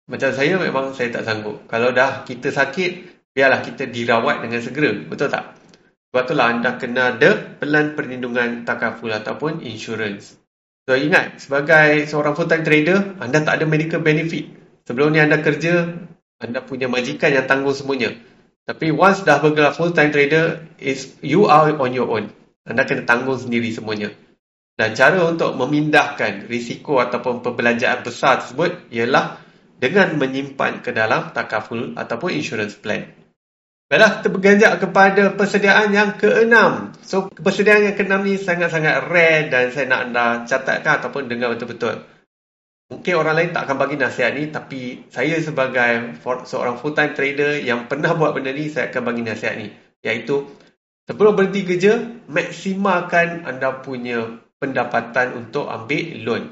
Macam 0.09 0.31
saya 0.35 0.59
memang 0.59 0.97
saya 0.97 1.13
tak 1.13 1.29
sanggup. 1.29 1.69
Kalau 1.69 1.93
dah 1.95 2.25
kita 2.27 2.51
sakit, 2.51 2.93
biarlah 3.33 3.61
kita 3.65 3.89
dirawat 3.89 4.45
dengan 4.45 4.61
segera. 4.65 4.93
Betul 5.07 5.29
tak? 5.31 5.57
Sebab 6.13 6.29
itulah 6.29 6.47
anda 6.53 6.77
kena 6.77 7.17
ada 7.17 7.41
pelan 7.57 7.97
perlindungan 7.97 8.69
takaful 8.69 9.09
ataupun 9.09 9.65
insurance. 9.65 10.37
So 10.85 10.93
ingat, 10.99 11.41
sebagai 11.41 12.05
seorang 12.05 12.37
full-time 12.37 12.67
trader, 12.67 13.17
anda 13.23 13.41
tak 13.41 13.63
ada 13.63 13.65
medical 13.65 14.05
benefit. 14.05 14.51
Sebelum 14.85 15.15
ni 15.15 15.23
anda 15.23 15.41
kerja, 15.41 15.89
anda 16.43 16.61
punya 16.61 16.91
majikan 16.91 17.33
yang 17.33 17.47
tanggung 17.47 17.73
semuanya. 17.73 18.13
Tapi 18.67 18.91
once 18.91 19.23
dah 19.25 19.39
bergelar 19.39 19.73
full-time 19.73 20.11
trader, 20.11 20.67
is 20.83 21.15
you 21.23 21.47
are 21.47 21.71
on 21.79 21.95
your 21.95 22.11
own. 22.11 22.29
Anda 22.63 22.87
kena 22.87 23.03
tanggung 23.03 23.39
sendiri 23.39 23.75
semuanya. 23.75 24.15
Dan 24.73 24.97
cara 24.97 25.29
untuk 25.29 25.53
memindahkan 25.59 26.49
risiko 26.49 27.03
ataupun 27.03 27.45
perbelanjaan 27.45 28.01
besar 28.07 28.41
tersebut 28.41 28.89
ialah 28.89 29.39
dengan 29.77 30.15
menyimpan 30.17 30.81
ke 30.81 30.95
dalam 30.95 31.35
takaful 31.35 31.93
ataupun 31.99 32.31
insurance 32.33 32.79
plan. 32.79 33.05
Baiklah, 33.93 34.25
kita 34.25 34.29
berganjak 34.33 34.73
kepada 34.81 35.23
persediaan 35.37 35.93
yang 35.93 36.17
keenam. 36.17 36.97
So, 37.05 37.29
persediaan 37.29 37.93
yang 37.93 37.97
keenam 37.99 38.25
ni 38.25 38.41
sangat-sangat 38.41 39.05
rare 39.05 39.53
dan 39.53 39.69
saya 39.69 39.85
nak 39.85 40.01
anda 40.09 40.25
catatkan 40.49 41.05
ataupun 41.05 41.29
dengar 41.29 41.53
betul-betul. 41.53 42.01
Mungkin 42.89 43.15
orang 43.21 43.35
lain 43.37 43.51
tak 43.53 43.69
akan 43.69 43.77
bagi 43.77 44.01
nasihat 44.01 44.33
ni, 44.33 44.49
tapi 44.49 44.81
saya 45.13 45.37
sebagai 45.45 46.17
seorang 46.49 46.81
full-time 46.81 47.13
trader 47.13 47.61
yang 47.61 47.85
pernah 47.85 48.17
buat 48.17 48.33
benda 48.33 48.57
ni, 48.57 48.73
saya 48.73 48.89
akan 48.89 49.03
bagi 49.13 49.23
nasihat 49.29 49.61
ni. 49.61 49.69
Iaitu, 50.01 50.49
sebelum 51.07 51.39
berhenti 51.39 51.67
kerja, 51.67 51.99
maksimalkan 52.29 53.49
anda 53.49 53.83
punya 53.83 54.43
pendapatan 54.63 55.35
untuk 55.35 55.67
ambil 55.67 56.05
loan. 56.23 56.43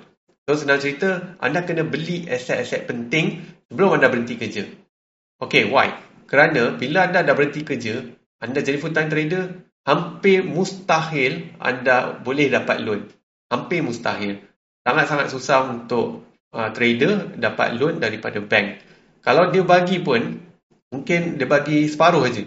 So 0.51 0.59
senang 0.59 0.83
cerita, 0.83 1.39
anda 1.39 1.63
kena 1.63 1.87
beli 1.87 2.27
aset-aset 2.27 2.91
penting 2.91 3.47
sebelum 3.71 3.95
anda 3.95 4.11
berhenti 4.11 4.35
kerja. 4.35 4.67
Okay, 5.39 5.71
why? 5.71 5.95
Kerana 6.27 6.75
bila 6.75 7.07
anda 7.07 7.23
dah 7.23 7.35
berhenti 7.39 7.63
kerja, 7.63 8.03
anda 8.43 8.59
jadi 8.59 8.83
full 8.83 8.91
time 8.91 9.11
trader, 9.11 9.63
hampir 9.87 10.43
mustahil 10.43 11.55
anda 11.63 12.19
boleh 12.19 12.51
dapat 12.51 12.83
loan. 12.83 13.07
Hampir 13.47 13.83
mustahil. 13.87 14.43
Sangat-sangat 14.83 15.31
susah 15.31 15.71
untuk 15.71 16.27
uh, 16.51 16.71
trader 16.75 17.35
dapat 17.39 17.79
loan 17.79 18.03
daripada 18.03 18.43
bank. 18.43 18.83
Kalau 19.21 19.53
dia 19.53 19.63
bagi 19.63 20.01
pun, 20.01 20.41
mungkin 20.91 21.39
dia 21.39 21.47
bagi 21.47 21.87
separuh 21.87 22.25
saja. 22.27 22.43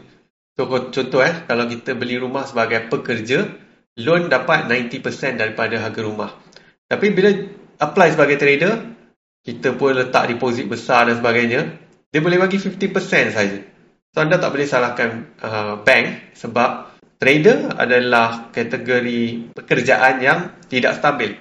So, 0.54 0.70
contoh 0.70 1.22
eh, 1.26 1.50
kalau 1.50 1.66
kita 1.66 1.98
beli 1.98 2.22
rumah 2.22 2.46
sebagai 2.46 2.86
pekerja, 2.86 3.50
loan 3.98 4.30
dapat 4.30 4.70
90% 4.70 5.42
daripada 5.42 5.82
harga 5.82 6.02
rumah. 6.06 6.30
Tapi 6.86 7.10
bila 7.10 7.34
apply 7.82 8.08
sebagai 8.14 8.38
trader, 8.38 8.74
kita 9.42 9.74
pun 9.74 9.98
letak 9.98 10.30
deposit 10.30 10.70
besar 10.70 11.10
dan 11.10 11.18
sebagainya, 11.18 11.62
dia 12.14 12.22
boleh 12.22 12.38
bagi 12.38 12.62
50% 12.62 13.34
saja. 13.34 13.60
So 14.14 14.22
anda 14.22 14.38
tak 14.38 14.54
boleh 14.54 14.70
salahkan 14.70 15.10
uh, 15.42 15.74
bank 15.82 16.38
sebab 16.38 16.94
trader 17.18 17.74
adalah 17.74 18.54
kategori 18.54 19.52
pekerjaan 19.58 20.22
yang 20.22 20.40
tidak 20.70 21.02
stabil. 21.02 21.34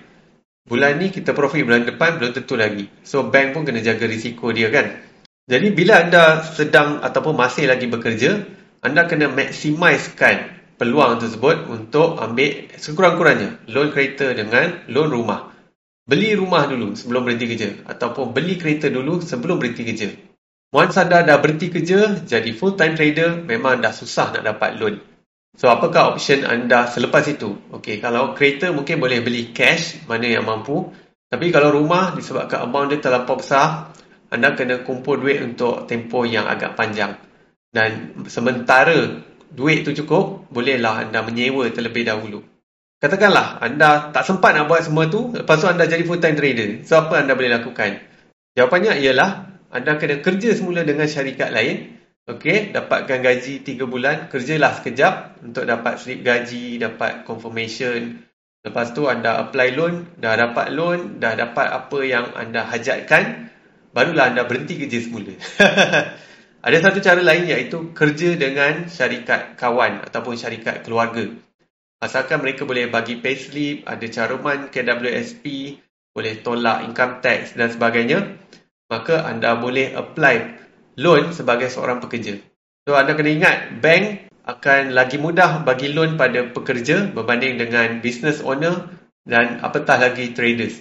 Bulan 0.64 0.97
ni 0.97 1.12
kita 1.12 1.37
profit 1.37 1.69
bulan 1.69 1.85
depan 1.85 2.16
belum 2.16 2.33
tentu 2.33 2.57
lagi. 2.57 2.88
So 3.04 3.28
bank 3.28 3.52
pun 3.52 3.69
kena 3.69 3.85
jaga 3.85 4.09
risiko 4.09 4.57
dia 4.57 4.73
kan. 4.73 5.04
Jadi 5.45 5.69
bila 5.76 6.00
anda 6.00 6.40
sedang 6.49 7.04
ataupun 7.04 7.37
masih 7.37 7.69
lagi 7.69 7.90
bekerja, 7.92 8.40
anda 8.82 9.06
kena 9.06 9.30
maximiskan 9.30 10.58
peluang 10.74 11.22
tersebut 11.22 11.70
untuk 11.70 12.18
ambil 12.18 12.66
sekurang-kurangnya 12.74 13.62
loan 13.70 13.94
kereta 13.94 14.34
dengan 14.34 14.82
loan 14.90 15.14
rumah. 15.14 15.54
Beli 16.02 16.34
rumah 16.34 16.66
dulu 16.66 16.98
sebelum 16.98 17.22
berhenti 17.22 17.46
kerja 17.46 17.86
ataupun 17.86 18.34
beli 18.34 18.58
kereta 18.58 18.90
dulu 18.90 19.22
sebelum 19.22 19.62
berhenti 19.62 19.86
kerja. 19.86 20.10
Once 20.74 20.98
anda 20.98 21.22
dah 21.22 21.38
berhenti 21.38 21.70
kerja, 21.70 22.26
jadi 22.26 22.50
full 22.58 22.74
time 22.74 22.98
trader, 22.98 23.38
memang 23.38 23.78
dah 23.78 23.94
susah 23.94 24.34
nak 24.34 24.42
dapat 24.42 24.74
loan. 24.82 24.98
So, 25.54 25.70
apakah 25.70 26.16
option 26.16 26.42
anda 26.42 26.90
selepas 26.90 27.22
itu? 27.28 27.54
Okey, 27.70 28.02
kalau 28.02 28.34
kereta 28.34 28.74
mungkin 28.74 28.98
boleh 28.98 29.22
beli 29.22 29.54
cash, 29.54 30.02
mana 30.10 30.26
yang 30.26 30.42
mampu. 30.42 30.90
Tapi 31.30 31.54
kalau 31.54 31.70
rumah, 31.70 32.16
disebabkan 32.18 32.66
amount 32.66 32.88
dia 32.88 33.04
terlampau 33.04 33.38
besar, 33.38 33.94
anda 34.32 34.56
kena 34.58 34.82
kumpul 34.82 35.20
duit 35.20 35.44
untuk 35.44 35.84
tempoh 35.86 36.24
yang 36.24 36.48
agak 36.48 36.72
panjang. 36.74 37.14
Dan 37.73 38.21
sementara 38.29 39.25
duit 39.49 39.83
itu 39.83 40.05
cukup, 40.05 40.45
bolehlah 40.52 41.09
anda 41.09 41.25
menyewa 41.25 41.73
terlebih 41.73 42.05
dahulu. 42.05 42.45
Katakanlah 43.00 43.59
anda 43.59 44.12
tak 44.14 44.29
sempat 44.29 44.55
nak 44.55 44.69
buat 44.69 44.85
semua 44.85 45.09
tu, 45.09 45.33
lepas 45.35 45.59
tu 45.59 45.67
anda 45.67 45.88
jadi 45.88 46.05
full 46.05 46.21
time 46.21 46.37
trader. 46.37 46.85
So 46.85 47.00
apa 47.00 47.25
anda 47.25 47.33
boleh 47.33 47.50
lakukan? 47.50 47.99
Jawapannya 48.55 49.00
ialah 49.00 49.31
anda 49.73 49.97
kena 49.97 50.21
kerja 50.21 50.52
semula 50.52 50.85
dengan 50.85 51.09
syarikat 51.09 51.49
lain. 51.50 51.99
Okey, 52.23 52.71
dapatkan 52.71 53.19
gaji 53.19 53.67
3 53.67 53.83
bulan, 53.91 54.31
kerjalah 54.31 54.79
sekejap 54.79 55.43
untuk 55.43 55.67
dapat 55.67 55.99
slip 55.99 56.23
gaji, 56.23 56.79
dapat 56.79 57.26
confirmation. 57.26 58.23
Lepas 58.62 58.95
tu 58.95 59.11
anda 59.11 59.43
apply 59.43 59.75
loan, 59.75 60.07
dah 60.23 60.38
dapat 60.38 60.71
loan, 60.71 61.19
dah 61.19 61.35
dapat 61.35 61.67
apa 61.67 61.99
yang 62.07 62.31
anda 62.38 62.62
hajatkan, 62.62 63.50
barulah 63.91 64.31
anda 64.31 64.47
berhenti 64.47 64.79
kerja 64.79 65.02
semula. 65.02 65.35
Ada 66.62 66.78
satu 66.78 67.02
cara 67.02 67.19
lain 67.19 67.50
iaitu 67.50 67.90
kerja 67.90 68.38
dengan 68.38 68.87
syarikat 68.87 69.59
kawan 69.59 70.07
ataupun 70.07 70.38
syarikat 70.38 70.87
keluarga. 70.87 71.26
Asalkan 71.99 72.38
mereka 72.38 72.62
boleh 72.62 72.87
bagi 72.87 73.19
payslip, 73.19 73.83
ada 73.83 74.07
caruman 74.07 74.71
KWSP, 74.71 75.75
boleh 76.14 76.38
tolak 76.38 76.87
income 76.87 77.19
tax 77.19 77.59
dan 77.59 77.66
sebagainya, 77.66 78.38
maka 78.87 79.26
anda 79.26 79.59
boleh 79.59 79.90
apply 79.90 80.62
loan 81.02 81.35
sebagai 81.35 81.66
seorang 81.66 81.99
pekerja. 81.99 82.38
So 82.87 82.95
anda 82.95 83.19
kena 83.19 83.35
ingat, 83.35 83.83
bank 83.83 84.31
akan 84.47 84.95
lagi 84.95 85.19
mudah 85.19 85.66
bagi 85.66 85.90
loan 85.90 86.14
pada 86.14 86.47
pekerja 86.47 87.11
berbanding 87.11 87.59
dengan 87.59 87.99
business 87.99 88.38
owner 88.38 88.87
dan 89.26 89.59
apatah 89.66 89.99
lagi 89.99 90.31
traders. 90.31 90.78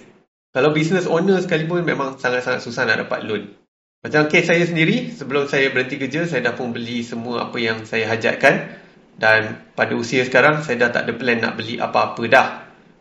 Kalau 0.54 0.70
business 0.70 1.10
owner 1.10 1.42
sekalipun 1.42 1.82
memang 1.82 2.22
sangat-sangat 2.22 2.62
susah 2.62 2.86
nak 2.86 3.02
dapat 3.06 3.26
loan. 3.26 3.61
Macam 4.02 4.26
kes 4.26 4.50
saya 4.50 4.66
sendiri, 4.66 5.14
sebelum 5.14 5.46
saya 5.46 5.70
berhenti 5.70 5.94
kerja, 5.94 6.26
saya 6.26 6.42
dah 6.42 6.58
pun 6.58 6.74
beli 6.74 7.06
semua 7.06 7.46
apa 7.46 7.54
yang 7.62 7.86
saya 7.86 8.10
hajatkan. 8.10 8.74
Dan 9.14 9.70
pada 9.78 9.94
usia 9.94 10.26
sekarang 10.26 10.66
saya 10.66 10.74
dah 10.82 10.90
tak 10.90 11.06
ada 11.06 11.14
plan 11.14 11.38
nak 11.38 11.54
beli 11.54 11.78
apa-apa 11.78 12.22
dah. 12.26 12.48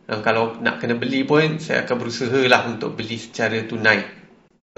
Dan 0.05 0.21
kalau 0.21 0.61
nak 0.61 0.77
kena 0.77 0.93
beli 0.93 1.25
pun 1.25 1.57
saya 1.57 1.89
akan 1.89 1.95
berusaha 2.05 2.45
lah 2.45 2.69
untuk 2.69 2.93
beli 2.93 3.17
secara 3.17 3.65
tunai. 3.65 4.05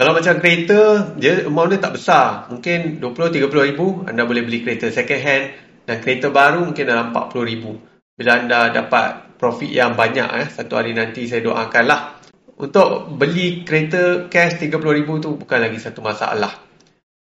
Kalau 0.00 0.16
macam 0.16 0.40
kereta, 0.40 1.12
dia 1.20 1.44
amount 1.44 1.76
dia 1.76 1.80
tak 1.84 1.92
besar. 1.92 2.48
Mungkin 2.48 3.04
20-30 3.04 3.68
ribu 3.68 3.86
anda 4.08 4.24
boleh 4.24 4.48
beli 4.48 4.64
kereta 4.64 4.88
second 4.88 5.20
hand. 5.20 5.44
Dan 5.84 6.00
kereta 6.00 6.32
baru 6.32 6.64
mungkin 6.64 6.88
dalam 6.88 7.12
40 7.12 7.44
ribu. 7.44 7.76
Bila 8.16 8.40
anda 8.40 8.72
dapat 8.72 9.36
profit 9.36 9.68
yang 9.68 9.92
banyak, 9.92 10.40
eh, 10.40 10.48
satu 10.48 10.80
hari 10.80 10.96
nanti 10.96 11.28
saya 11.28 11.44
doakan 11.44 11.84
lah. 11.84 12.23
Untuk 12.54 13.18
beli 13.18 13.66
kereta 13.66 14.30
cash 14.30 14.62
30 14.62 14.78
ribu 14.78 15.18
tu 15.18 15.34
bukan 15.34 15.58
lagi 15.58 15.82
satu 15.82 16.00
masalah. 16.00 16.54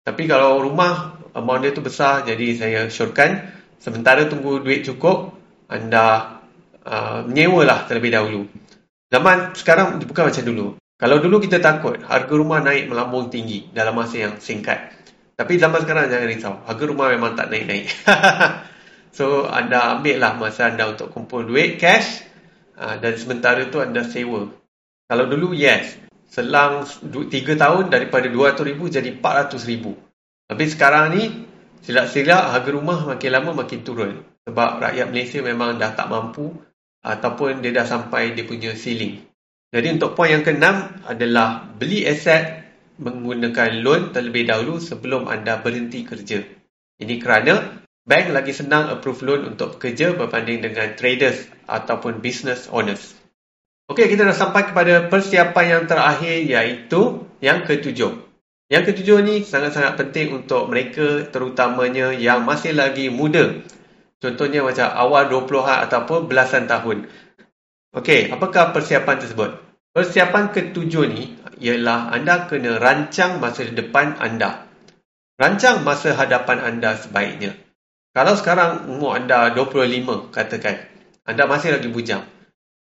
Tapi 0.02 0.28
kalau 0.28 0.60
rumah, 0.60 1.16
amount 1.32 1.62
dia 1.64 1.72
tu 1.72 1.80
besar, 1.80 2.26
jadi 2.26 2.46
saya 2.58 2.80
syorkan 2.92 3.62
Sementara 3.82 4.30
tunggu 4.30 4.62
duit 4.62 4.86
cukup, 4.86 5.34
anda 5.66 6.38
uh, 6.86 7.26
menyewalah 7.26 7.90
terlebih 7.90 8.14
dahulu. 8.14 8.46
Zaman 9.10 9.58
sekarang 9.58 9.98
bukan 10.06 10.30
macam 10.30 10.44
dulu. 10.46 10.66
Kalau 11.02 11.18
dulu 11.18 11.42
kita 11.42 11.58
takut 11.58 11.98
harga 12.06 12.30
rumah 12.30 12.62
naik 12.62 12.86
melambung 12.86 13.26
tinggi 13.26 13.74
dalam 13.74 13.98
masa 13.98 14.22
yang 14.22 14.38
singkat. 14.38 14.94
Tapi 15.34 15.58
zaman 15.58 15.82
sekarang 15.82 16.06
jangan 16.06 16.28
risau. 16.30 16.54
Harga 16.62 16.84
rumah 16.86 17.10
memang 17.10 17.34
tak 17.34 17.50
naik-naik. 17.50 17.90
so, 19.18 19.50
anda 19.50 19.98
ambil 19.98 20.22
lah 20.22 20.38
masa 20.38 20.70
anda 20.70 20.86
untuk 20.86 21.10
kumpul 21.10 21.42
duit 21.42 21.82
cash 21.82 22.22
uh, 22.78 23.02
dan 23.02 23.18
sementara 23.18 23.66
tu 23.66 23.82
anda 23.82 24.06
sewa. 24.06 24.46
Kalau 25.12 25.28
dulu, 25.28 25.52
yes. 25.52 26.00
Selang 26.32 26.88
3 26.88 27.28
tahun 27.60 27.92
daripada 27.92 28.32
RM200,000 28.32 28.80
jadi 28.88 29.10
RM400,000. 29.20 29.84
Tapi 30.48 30.64
sekarang 30.64 31.04
ni 31.12 31.44
silap-silap 31.84 32.56
harga 32.56 32.72
rumah 32.72 33.04
makin 33.04 33.30
lama 33.36 33.52
makin 33.52 33.84
turun. 33.84 34.24
Sebab 34.48 34.80
rakyat 34.80 35.12
Malaysia 35.12 35.44
memang 35.44 35.76
dah 35.76 35.92
tak 35.92 36.08
mampu 36.08 36.56
ataupun 37.04 37.60
dia 37.60 37.76
dah 37.76 37.84
sampai 37.84 38.32
dia 38.32 38.48
punya 38.48 38.72
ceiling. 38.72 39.20
Jadi 39.68 40.00
untuk 40.00 40.16
poin 40.16 40.32
yang 40.32 40.40
keenam 40.48 40.96
adalah 41.04 41.60
beli 41.60 42.08
aset 42.08 42.64
menggunakan 42.96 43.84
loan 43.84 44.16
terlebih 44.16 44.48
dahulu 44.48 44.80
sebelum 44.80 45.28
anda 45.28 45.60
berhenti 45.60 46.08
kerja. 46.08 46.40
Ini 46.96 47.20
kerana 47.20 47.84
bank 48.08 48.32
lagi 48.32 48.56
senang 48.56 48.88
approve 48.88 49.20
loan 49.28 49.44
untuk 49.44 49.76
pekerja 49.76 50.16
berbanding 50.16 50.64
dengan 50.64 50.96
traders 50.96 51.44
ataupun 51.68 52.24
business 52.24 52.64
owners. 52.72 53.21
Okey, 53.92 54.08
kita 54.08 54.24
dah 54.24 54.32
sampai 54.32 54.72
kepada 54.72 55.04
persiapan 55.12 55.64
yang 55.68 55.84
terakhir 55.84 56.48
iaitu 56.48 57.28
yang 57.44 57.68
ketujuh. 57.68 58.24
Yang 58.72 58.82
ketujuh 58.88 59.20
ni 59.20 59.44
sangat-sangat 59.44 60.00
penting 60.00 60.32
untuk 60.32 60.64
mereka 60.72 61.28
terutamanya 61.28 62.08
yang 62.16 62.40
masih 62.48 62.72
lagi 62.72 63.12
muda. 63.12 63.52
Contohnya 64.16 64.64
macam 64.64 64.88
awal 64.96 65.28
20-an 65.28 65.84
ataupun 65.84 66.24
belasan 66.24 66.64
tahun. 66.64 67.04
Okey, 67.92 68.32
apakah 68.32 68.72
persiapan 68.72 69.20
tersebut? 69.20 69.60
Persiapan 69.92 70.56
ketujuh 70.56 71.04
ni 71.12 71.36
ialah 71.60 72.16
anda 72.16 72.48
kena 72.48 72.80
rancang 72.80 73.44
masa 73.44 73.68
depan 73.68 74.16
anda. 74.24 74.72
Rancang 75.36 75.84
masa 75.84 76.16
hadapan 76.16 76.64
anda 76.64 76.96
sebaiknya. 76.96 77.60
Kalau 78.16 78.40
sekarang 78.40 78.88
umur 78.88 79.20
anda 79.20 79.52
25, 79.52 80.32
katakan. 80.32 80.80
Anda 81.28 81.44
masih 81.44 81.76
lagi 81.76 81.92
bujang. 81.92 82.31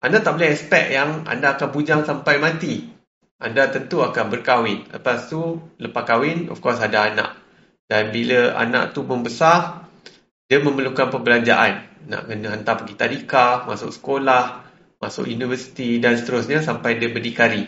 Anda 0.05 0.21
tak 0.21 0.37
boleh 0.37 0.53
expect 0.53 0.93
yang 0.93 1.25
anda 1.25 1.57
akan 1.57 1.73
bujang 1.73 2.05
sampai 2.05 2.37
mati. 2.37 2.93
Anda 3.41 3.73
tentu 3.73 4.05
akan 4.05 4.29
berkahwin. 4.29 4.93
Lepas 4.93 5.33
tu, 5.33 5.57
lepas 5.81 6.05
kahwin, 6.05 6.45
of 6.53 6.61
course 6.61 6.77
ada 6.77 7.09
anak. 7.09 7.41
Dan 7.89 8.13
bila 8.13 8.53
anak 8.53 8.93
tu 8.93 9.01
membesar, 9.01 9.89
dia 10.45 10.61
memerlukan 10.61 11.09
perbelanjaan. 11.09 12.05
Nak 12.05 12.21
kena 12.29 12.53
hantar 12.53 12.85
pergi 12.85 12.93
tadika, 12.93 13.65
masuk 13.65 13.89
sekolah, 13.89 14.61
masuk 15.01 15.25
universiti 15.25 15.97
dan 15.97 16.21
seterusnya 16.21 16.61
sampai 16.61 17.01
dia 17.01 17.09
berdikari. 17.09 17.65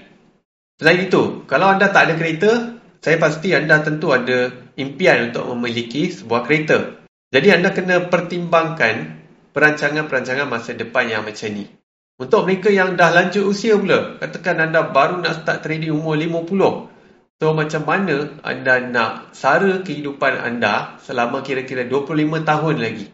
Selain 0.77 1.10
itu, 1.10 1.41
kalau 1.50 1.74
anda 1.74 1.89
tak 1.89 2.06
ada 2.06 2.13
kereta, 2.22 2.77
saya 3.01 3.17
pasti 3.17 3.50
anda 3.58 3.82
tentu 3.82 4.13
ada 4.13 4.53
impian 4.77 5.34
untuk 5.34 5.50
memiliki 5.58 6.13
sebuah 6.13 6.46
kereta. 6.46 7.01
Jadi 7.34 7.50
anda 7.50 7.74
kena 7.74 8.13
pertimbangkan 8.13 9.25
perancangan-perancangan 9.58 10.46
masa 10.46 10.77
depan 10.77 11.10
yang 11.10 11.25
macam 11.25 11.50
ni. 11.50 11.77
Untuk 12.18 12.50
mereka 12.50 12.74
yang 12.74 12.98
dah 12.98 13.14
lanjut 13.14 13.46
usia 13.46 13.78
pula, 13.78 14.18
katakan 14.18 14.58
anda 14.58 14.90
baru 14.90 15.22
nak 15.22 15.46
start 15.46 15.62
trading 15.62 15.94
umur 15.94 16.18
50. 16.18 16.90
So 17.38 17.54
macam 17.54 17.86
mana 17.86 18.34
anda 18.42 18.82
nak 18.82 19.38
sara 19.38 19.86
kehidupan 19.86 20.42
anda 20.42 20.98
selama 21.06 21.46
kira-kira 21.46 21.86
25 21.86 22.42
tahun 22.42 22.76
lagi? 22.82 23.14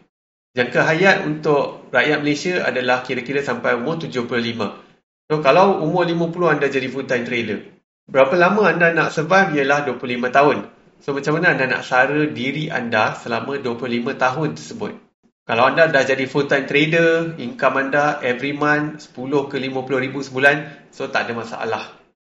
Jangka 0.54 0.86
hayat 0.86 1.26
untuk 1.26 1.90
rakyat 1.90 2.22
Malaysia 2.22 2.62
adalah 2.62 3.02
kira-kira 3.02 3.42
sampai 3.42 3.74
umur 3.74 3.98
75. 3.98 4.84
So, 5.26 5.42
kalau 5.42 5.82
umur 5.82 6.06
50 6.06 6.46
anda 6.46 6.70
jadi 6.70 6.86
full-time 6.86 7.26
trader, 7.26 7.58
berapa 8.06 8.38
lama 8.38 8.70
anda 8.70 8.94
nak 8.94 9.10
survive 9.10 9.50
ialah 9.58 9.82
25 9.82 10.30
tahun. 10.30 10.70
So, 11.02 11.10
macam 11.10 11.42
mana 11.42 11.58
anda 11.58 11.66
nak 11.66 11.82
sara 11.82 12.30
diri 12.30 12.70
anda 12.70 13.18
selama 13.18 13.58
25 13.58 14.14
tahun 14.14 14.48
tersebut? 14.54 14.92
Kalau 15.44 15.68
anda 15.68 15.92
dah 15.92 16.00
jadi 16.00 16.24
full-time 16.24 16.64
trader, 16.64 17.36
income 17.36 17.76
anda 17.76 18.16
every 18.24 18.56
month 18.56 19.12
10 19.12 19.52
ke 19.52 19.60
50 19.60 20.04
ribu 20.08 20.24
sebulan, 20.24 20.88
so 20.88 21.12
tak 21.12 21.28
ada 21.28 21.36
masalah. 21.36 21.84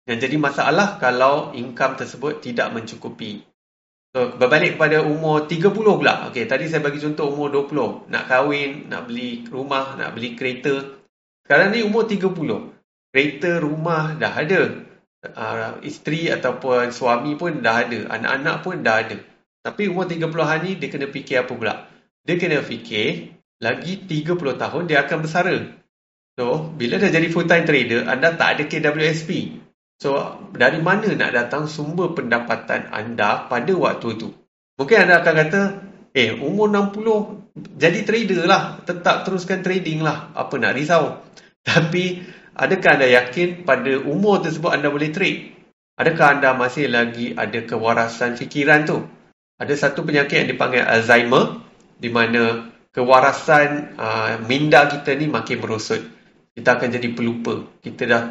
Yang 0.10 0.26
jadi 0.26 0.38
masalah 0.42 0.98
kalau 0.98 1.54
income 1.54 2.02
tersebut 2.02 2.42
tidak 2.42 2.74
mencukupi. 2.74 3.46
So, 4.10 4.34
berbalik 4.42 4.82
kepada 4.82 5.06
umur 5.06 5.46
30 5.46 5.70
pula. 5.76 6.32
Okey, 6.34 6.50
tadi 6.50 6.66
saya 6.66 6.82
bagi 6.82 6.98
contoh 6.98 7.30
umur 7.30 7.54
20. 7.54 8.10
Nak 8.10 8.24
kahwin, 8.26 8.90
nak 8.90 9.06
beli 9.06 9.46
rumah, 9.54 9.94
nak 10.00 10.18
beli 10.18 10.34
kereta. 10.34 11.04
Sekarang 11.46 11.78
ni 11.78 11.86
umur 11.86 12.10
30. 12.10 12.32
Kereta, 13.14 13.62
rumah 13.62 14.18
dah 14.18 14.34
ada. 14.34 14.82
Uh, 15.26 15.78
isteri 15.86 16.34
ataupun 16.34 16.90
suami 16.90 17.38
pun 17.38 17.62
dah 17.62 17.86
ada. 17.86 18.18
Anak-anak 18.18 18.56
pun 18.66 18.82
dah 18.82 18.98
ada. 19.04 19.18
Tapi 19.62 19.94
umur 19.94 20.10
30-an 20.10 20.60
ni 20.66 20.80
dia 20.80 20.90
kena 20.90 21.06
fikir 21.06 21.46
apa 21.46 21.54
pula? 21.54 21.76
Dia 22.26 22.42
kena 22.42 22.66
fikir 22.66 23.38
lagi 23.62 24.02
30 24.02 24.58
tahun 24.58 24.84
dia 24.90 25.06
akan 25.06 25.18
bersara. 25.22 25.58
So, 26.36 26.68
bila 26.76 27.00
dah 27.00 27.08
jadi 27.08 27.32
full-time 27.32 27.64
trader, 27.64 28.12
anda 28.12 28.36
tak 28.36 28.60
ada 28.60 28.64
KWSP. 28.68 29.62
So, 30.02 30.42
dari 30.52 30.84
mana 30.84 31.08
nak 31.16 31.32
datang 31.32 31.72
sumber 31.72 32.12
pendapatan 32.12 32.92
anda 32.92 33.48
pada 33.48 33.72
waktu 33.72 34.20
itu? 34.20 34.36
Mungkin 34.76 35.08
anda 35.08 35.24
akan 35.24 35.34
kata, 35.48 35.62
eh, 36.12 36.36
umur 36.36 36.68
60, 36.68 37.48
jadi 37.80 38.04
trader 38.04 38.44
lah. 38.44 38.84
Tetap 38.84 39.24
teruskan 39.24 39.64
trading 39.64 40.04
lah. 40.04 40.36
Apa 40.36 40.60
nak 40.60 40.76
risau? 40.76 41.24
Tapi, 41.70 42.28
adakah 42.52 43.00
anda 43.00 43.08
yakin 43.08 43.64
pada 43.64 43.96
umur 44.04 44.44
tersebut 44.44 44.76
anda 44.76 44.92
boleh 44.92 45.16
trade? 45.16 45.56
Adakah 45.96 46.36
anda 46.36 46.52
masih 46.52 46.92
lagi 46.92 47.32
ada 47.32 47.64
kewarasan 47.64 48.36
fikiran 48.36 48.84
tu? 48.84 49.08
Ada 49.56 49.88
satu 49.88 50.04
penyakit 50.04 50.44
yang 50.44 50.50
dipanggil 50.52 50.84
Alzheimer, 50.84 51.64
di 51.96 52.10
mana 52.12 52.72
kewarasan 52.96 53.96
uh, 54.00 54.34
minda 54.48 54.88
kita 54.88 55.16
ni 55.16 55.28
makin 55.28 55.60
merosot. 55.60 56.02
Kita 56.56 56.80
akan 56.80 56.88
jadi 56.88 57.08
pelupa. 57.12 57.68
Kita 57.84 58.04
dah 58.08 58.24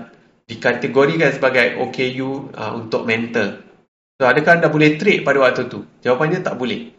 dikategorikan 0.48 1.32
sebagai 1.32 1.80
OKU 1.80 2.52
uh, 2.56 2.72
untuk 2.76 3.04
mental. 3.04 3.60
So, 4.16 4.24
adakah 4.24 4.62
anda 4.62 4.68
boleh 4.70 4.96
trade 4.96 5.26
pada 5.26 5.42
waktu 5.42 5.68
tu? 5.68 5.84
Jawapannya 6.00 6.40
tak 6.40 6.56
boleh. 6.56 6.94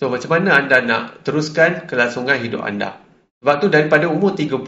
So, 0.00 0.10
macam 0.10 0.30
mana 0.34 0.58
anda 0.58 0.82
nak 0.82 1.22
teruskan 1.22 1.86
kelangsungan 1.86 2.42
hidup 2.42 2.64
anda? 2.64 2.98
Sebab 3.44 3.54
tu 3.62 3.66
daripada 3.68 4.08
umur 4.08 4.34
30, 4.34 4.66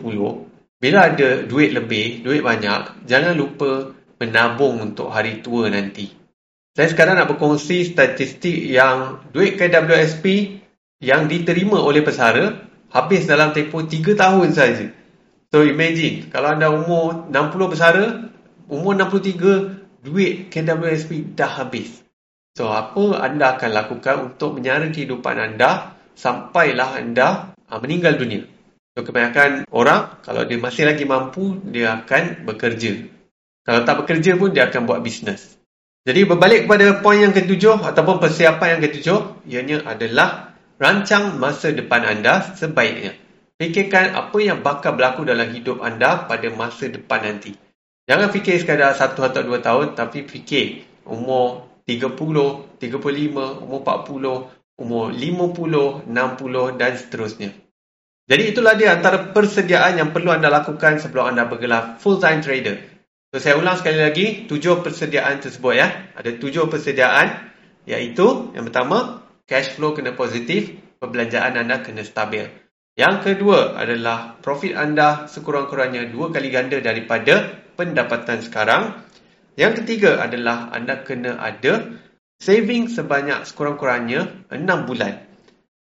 bila 0.79 0.99
ada 1.11 1.43
duit 1.43 1.75
lebih, 1.75 2.23
duit 2.23 2.45
banyak, 2.45 3.09
jangan 3.09 3.35
lupa 3.35 3.91
menabung 4.23 4.79
untuk 4.79 5.11
hari 5.11 5.43
tua 5.43 5.67
nanti. 5.73 6.13
Saya 6.79 6.95
sekarang 6.95 7.19
nak 7.19 7.27
berkongsi 7.35 7.83
statistik 7.91 8.55
yang 8.71 9.19
duit 9.35 9.59
KWSP 9.59 10.25
yang 10.99 11.31
diterima 11.31 11.79
oleh 11.79 12.03
pesara 12.03 12.67
habis 12.91 13.27
dalam 13.29 13.55
tempoh 13.55 13.87
3 13.87 14.19
tahun 14.19 14.49
saja. 14.51 14.87
So 15.49 15.65
imagine 15.65 16.29
kalau 16.29 16.53
anda 16.53 16.69
umur 16.69 17.31
60 17.31 17.73
bersara, 17.73 18.29
umur 18.69 18.93
63 18.99 20.05
duit 20.05 20.53
KWSP 20.53 21.35
dah 21.35 21.49
habis. 21.49 22.05
So 22.59 22.69
apa 22.75 23.23
anda 23.23 23.55
akan 23.55 23.71
lakukan 23.71 24.17
untuk 24.33 24.59
menyara 24.59 24.91
kehidupan 24.91 25.39
anda 25.39 25.95
sampailah 26.19 26.99
anda 26.99 27.55
uh, 27.71 27.79
meninggal 27.79 28.19
dunia. 28.19 28.45
So 28.99 29.07
kebanyakan 29.07 29.71
orang 29.71 30.19
kalau 30.27 30.43
dia 30.43 30.59
masih 30.59 30.91
lagi 30.91 31.07
mampu 31.07 31.63
dia 31.71 32.03
akan 32.03 32.43
bekerja. 32.45 33.07
Kalau 33.63 33.87
tak 33.87 34.03
bekerja 34.03 34.35
pun 34.35 34.51
dia 34.51 34.67
akan 34.67 34.91
buat 34.91 35.01
bisnes. 35.05 35.55
Jadi 36.09 36.25
berbalik 36.25 36.65
kepada 36.65 37.05
poin 37.05 37.21
yang 37.21 37.37
ketujuh 37.37 37.85
ataupun 37.85 38.17
persiapan 38.17 38.77
yang 38.77 38.81
ketujuh 38.81 39.19
ianya 39.45 39.85
adalah 39.85 40.48
rancang 40.79 41.37
masa 41.37 41.75
depan 41.75 42.07
anda 42.07 42.55
sebaiknya. 42.55 43.19
Fikirkan 43.59 44.15
apa 44.15 44.39
yang 44.39 44.63
bakal 44.63 44.95
berlaku 44.95 45.27
dalam 45.27 45.51
hidup 45.51 45.83
anda 45.83 46.31
pada 46.31 46.47
masa 46.55 46.87
depan 46.87 47.27
nanti. 47.27 47.59
Jangan 48.07 48.31
fikir 48.31 48.57
sekadar 48.63 48.95
satu 48.95 49.27
atau 49.27 49.43
dua 49.43 49.59
tahun, 49.59 49.99
tapi 49.99 50.25
fikir 50.25 50.87
umur 51.05 51.67
30, 51.85 52.79
35, 52.79 53.67
umur 53.67 53.81
40, 53.85 54.79
umur 54.79 55.05
50, 55.11 56.07
60 56.07 56.79
dan 56.79 56.93
seterusnya. 56.95 57.51
Jadi 58.29 58.43
itulah 58.53 58.77
dia 58.77 58.95
antara 58.95 59.33
persediaan 59.33 59.99
yang 59.99 60.13
perlu 60.15 60.31
anda 60.31 60.53
lakukan 60.53 61.01
sebelum 61.01 61.35
anda 61.35 61.49
bergelar 61.49 61.97
full-time 61.99 62.45
trader. 62.45 62.77
So, 63.29 63.41
saya 63.41 63.61
ulang 63.61 63.77
sekali 63.77 64.01
lagi, 64.01 64.49
tujuh 64.49 64.81
persediaan 64.81 65.41
tersebut 65.41 65.75
ya. 65.77 65.89
Ada 66.17 66.37
tujuh 66.41 66.69
persediaan, 66.69 67.53
iaitu 67.85 68.53
yang 68.57 68.69
pertama, 68.69 69.28
cash 69.49 69.75
flow 69.75 69.97
kena 69.97 70.13
positif, 70.13 70.77
perbelanjaan 71.01 71.57
anda 71.57 71.81
kena 71.81 72.05
stabil. 72.05 72.45
Yang 72.95 73.17
kedua 73.25 73.81
adalah 73.81 74.37
profit 74.45 74.77
anda 74.77 75.25
sekurang-kurangnya 75.27 76.13
dua 76.13 76.29
kali 76.29 76.53
ganda 76.53 76.77
daripada 76.85 77.65
pendapatan 77.75 78.45
sekarang. 78.45 79.01
Yang 79.57 79.83
ketiga 79.83 80.21
adalah 80.23 80.71
anda 80.71 81.03
kena 81.03 81.41
ada 81.41 81.99
saving 82.39 82.93
sebanyak 82.93 83.49
sekurang-kurangnya 83.49 84.51
enam 84.53 84.87
bulan. 84.87 85.25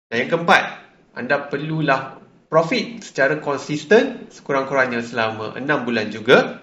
Dan 0.07 0.15
yang 0.27 0.29
keempat, 0.31 0.63
anda 1.15 1.47
perlulah 1.47 2.19
profit 2.51 3.03
secara 3.03 3.39
konsisten 3.41 4.29
sekurang-kurangnya 4.29 5.01
selama 5.01 5.57
enam 5.57 5.87
bulan 5.87 6.11
juga. 6.13 6.61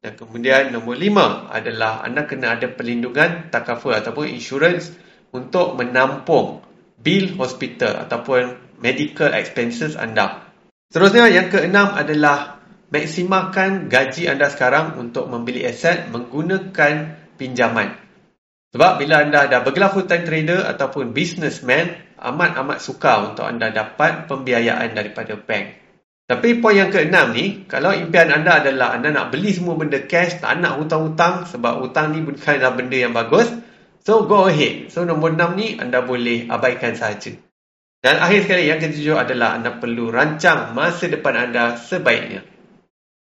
Dan 0.00 0.16
kemudian 0.16 0.72
nombor 0.72 0.96
lima 0.96 1.52
adalah 1.52 2.00
anda 2.00 2.24
kena 2.24 2.56
ada 2.56 2.72
perlindungan 2.72 3.52
takaful 3.52 3.92
ataupun 3.92 4.32
insurance 4.32 4.96
untuk 5.30 5.78
menampung 5.78 6.62
bil 7.00 7.34
hospital 7.38 8.06
ataupun 8.06 8.76
medical 8.82 9.30
expenses 9.32 9.96
anda. 9.96 10.50
Seterusnya 10.90 11.30
yang 11.30 11.48
keenam 11.48 11.94
adalah 11.94 12.58
maksimalkan 12.90 13.86
gaji 13.86 14.26
anda 14.26 14.50
sekarang 14.50 14.98
untuk 14.98 15.30
membeli 15.30 15.62
aset 15.62 16.10
menggunakan 16.10 17.16
pinjaman. 17.38 17.94
Sebab 18.70 19.02
bila 19.02 19.26
anda 19.26 19.50
dah 19.50 19.66
bergelar 19.66 19.90
full-time 19.90 20.26
trader 20.26 20.62
ataupun 20.66 21.10
businessman, 21.10 21.94
amat-amat 22.18 22.78
suka 22.78 23.32
untuk 23.32 23.42
anda 23.46 23.70
dapat 23.74 24.30
pembiayaan 24.30 24.94
daripada 24.94 25.34
bank. 25.34 25.80
Tapi 26.30 26.62
poin 26.62 26.78
yang 26.78 26.94
keenam 26.94 27.34
ni, 27.34 27.66
kalau 27.66 27.90
impian 27.90 28.30
anda 28.30 28.62
adalah 28.62 28.94
anda 28.94 29.10
nak 29.10 29.34
beli 29.34 29.50
semua 29.50 29.74
benda 29.74 29.98
cash, 30.06 30.38
tak 30.38 30.62
nak 30.62 30.78
hutang-hutang 30.78 31.42
sebab 31.50 31.82
hutang 31.82 32.14
ni 32.14 32.22
bukanlah 32.22 32.70
benda 32.78 32.94
yang 32.94 33.10
bagus, 33.10 33.50
so 34.04 34.26
go 34.26 34.48
ahead. 34.50 34.88
So 34.92 35.04
nombor 35.04 35.36
enam 35.36 35.56
ni 35.56 35.76
anda 35.76 36.04
boleh 36.04 36.48
abaikan 36.48 36.96
sahaja. 36.96 37.36
Dan 38.00 38.16
akhir 38.16 38.48
sekali 38.48 38.64
yang 38.64 38.80
ketujuh 38.80 39.16
adalah 39.16 39.60
anda 39.60 39.76
perlu 39.76 40.08
rancang 40.08 40.72
masa 40.72 41.12
depan 41.12 41.36
anda 41.36 41.76
sebaiknya. 41.76 42.40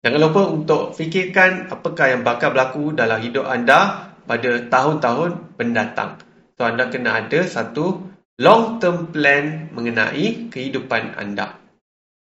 Jangan 0.04 0.20
lupa 0.20 0.42
untuk 0.52 0.82
fikirkan 0.92 1.72
apakah 1.72 2.12
yang 2.12 2.22
bakal 2.22 2.52
berlaku 2.52 2.92
dalam 2.92 3.18
hidup 3.24 3.48
anda 3.48 4.12
pada 4.28 4.68
tahun-tahun 4.68 5.56
mendatang. 5.56 6.20
So 6.60 6.68
anda 6.68 6.92
kena 6.92 7.24
ada 7.24 7.40
satu 7.48 8.04
long 8.36 8.76
term 8.78 9.10
plan 9.10 9.72
mengenai 9.72 10.52
kehidupan 10.52 11.16
anda. 11.16 11.56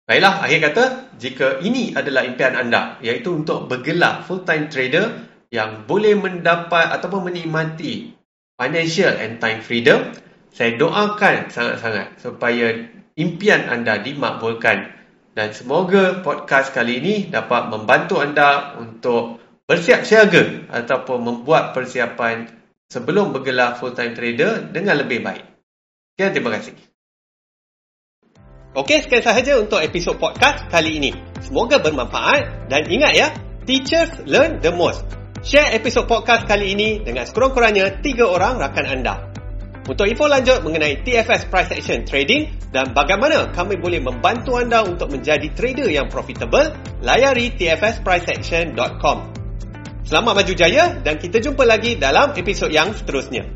Baiklah, 0.09 0.42
akhir 0.42 0.59
kata, 0.72 0.85
jika 1.22 1.62
ini 1.62 1.94
adalah 1.94 2.26
impian 2.26 2.59
anda, 2.59 2.98
iaitu 2.98 3.31
untuk 3.31 3.70
bergelar 3.70 4.26
full-time 4.26 4.66
trader 4.66 5.07
yang 5.55 5.87
boleh 5.87 6.18
mendapat 6.18 6.90
ataupun 6.98 7.31
menikmati 7.31 8.18
financial 8.61 9.16
and 9.16 9.40
time 9.40 9.64
freedom, 9.64 10.12
saya 10.53 10.77
doakan 10.77 11.49
sangat-sangat 11.49 12.20
supaya 12.20 12.92
impian 13.16 13.64
anda 13.73 13.96
dimakbulkan. 13.96 15.01
Dan 15.33 15.57
semoga 15.57 16.20
podcast 16.20 16.77
kali 16.77 17.01
ini 17.01 17.14
dapat 17.33 17.73
membantu 17.73 18.20
anda 18.20 18.77
untuk 18.77 19.40
bersiap 19.64 20.05
siaga 20.05 20.68
ataupun 20.68 21.25
membuat 21.25 21.73
persiapan 21.73 22.51
sebelum 22.90 23.33
bergelar 23.33 23.81
full-time 23.81 24.12
trader 24.12 24.68
dengan 24.68 25.01
lebih 25.01 25.25
baik. 25.25 25.46
Sekian, 26.12 26.35
terima 26.37 26.51
kasih. 26.59 26.75
Okey, 28.77 29.07
sekian 29.07 29.25
sahaja 29.25 29.57
untuk 29.57 29.81
episod 29.81 30.18
podcast 30.20 30.68
kali 30.68 31.01
ini. 31.01 31.11
Semoga 31.40 31.81
bermanfaat 31.81 32.68
dan 32.68 32.83
ingat 32.90 33.12
ya, 33.16 33.29
teachers 33.64 34.11
learn 34.27 34.61
the 34.61 34.75
most. 34.75 35.07
Share 35.40 35.72
episod 35.72 36.05
podcast 36.05 36.44
kali 36.44 36.76
ini 36.76 37.00
dengan 37.00 37.24
sekurang-kurangnya 37.24 38.05
tiga 38.05 38.29
orang 38.29 38.61
rakan 38.61 38.85
anda. 38.85 39.33
Untuk 39.88 40.05
info 40.05 40.29
lanjut 40.29 40.61
mengenai 40.61 41.00
TFS 41.00 41.48
Price 41.48 41.72
Action 41.72 42.05
Trading 42.05 42.68
dan 42.68 42.92
bagaimana 42.92 43.48
kami 43.48 43.81
boleh 43.81 44.05
membantu 44.05 44.61
anda 44.61 44.85
untuk 44.85 45.09
menjadi 45.09 45.48
trader 45.57 45.88
yang 45.88 46.12
profitable, 46.12 46.76
layari 47.00 47.57
tfspriceaction.com. 47.57 49.16
Selamat 50.05 50.44
maju 50.44 50.53
jaya 50.53 51.00
dan 51.00 51.16
kita 51.16 51.40
jumpa 51.40 51.64
lagi 51.64 51.96
dalam 51.96 52.37
episod 52.37 52.68
yang 52.68 52.92
seterusnya. 52.92 53.48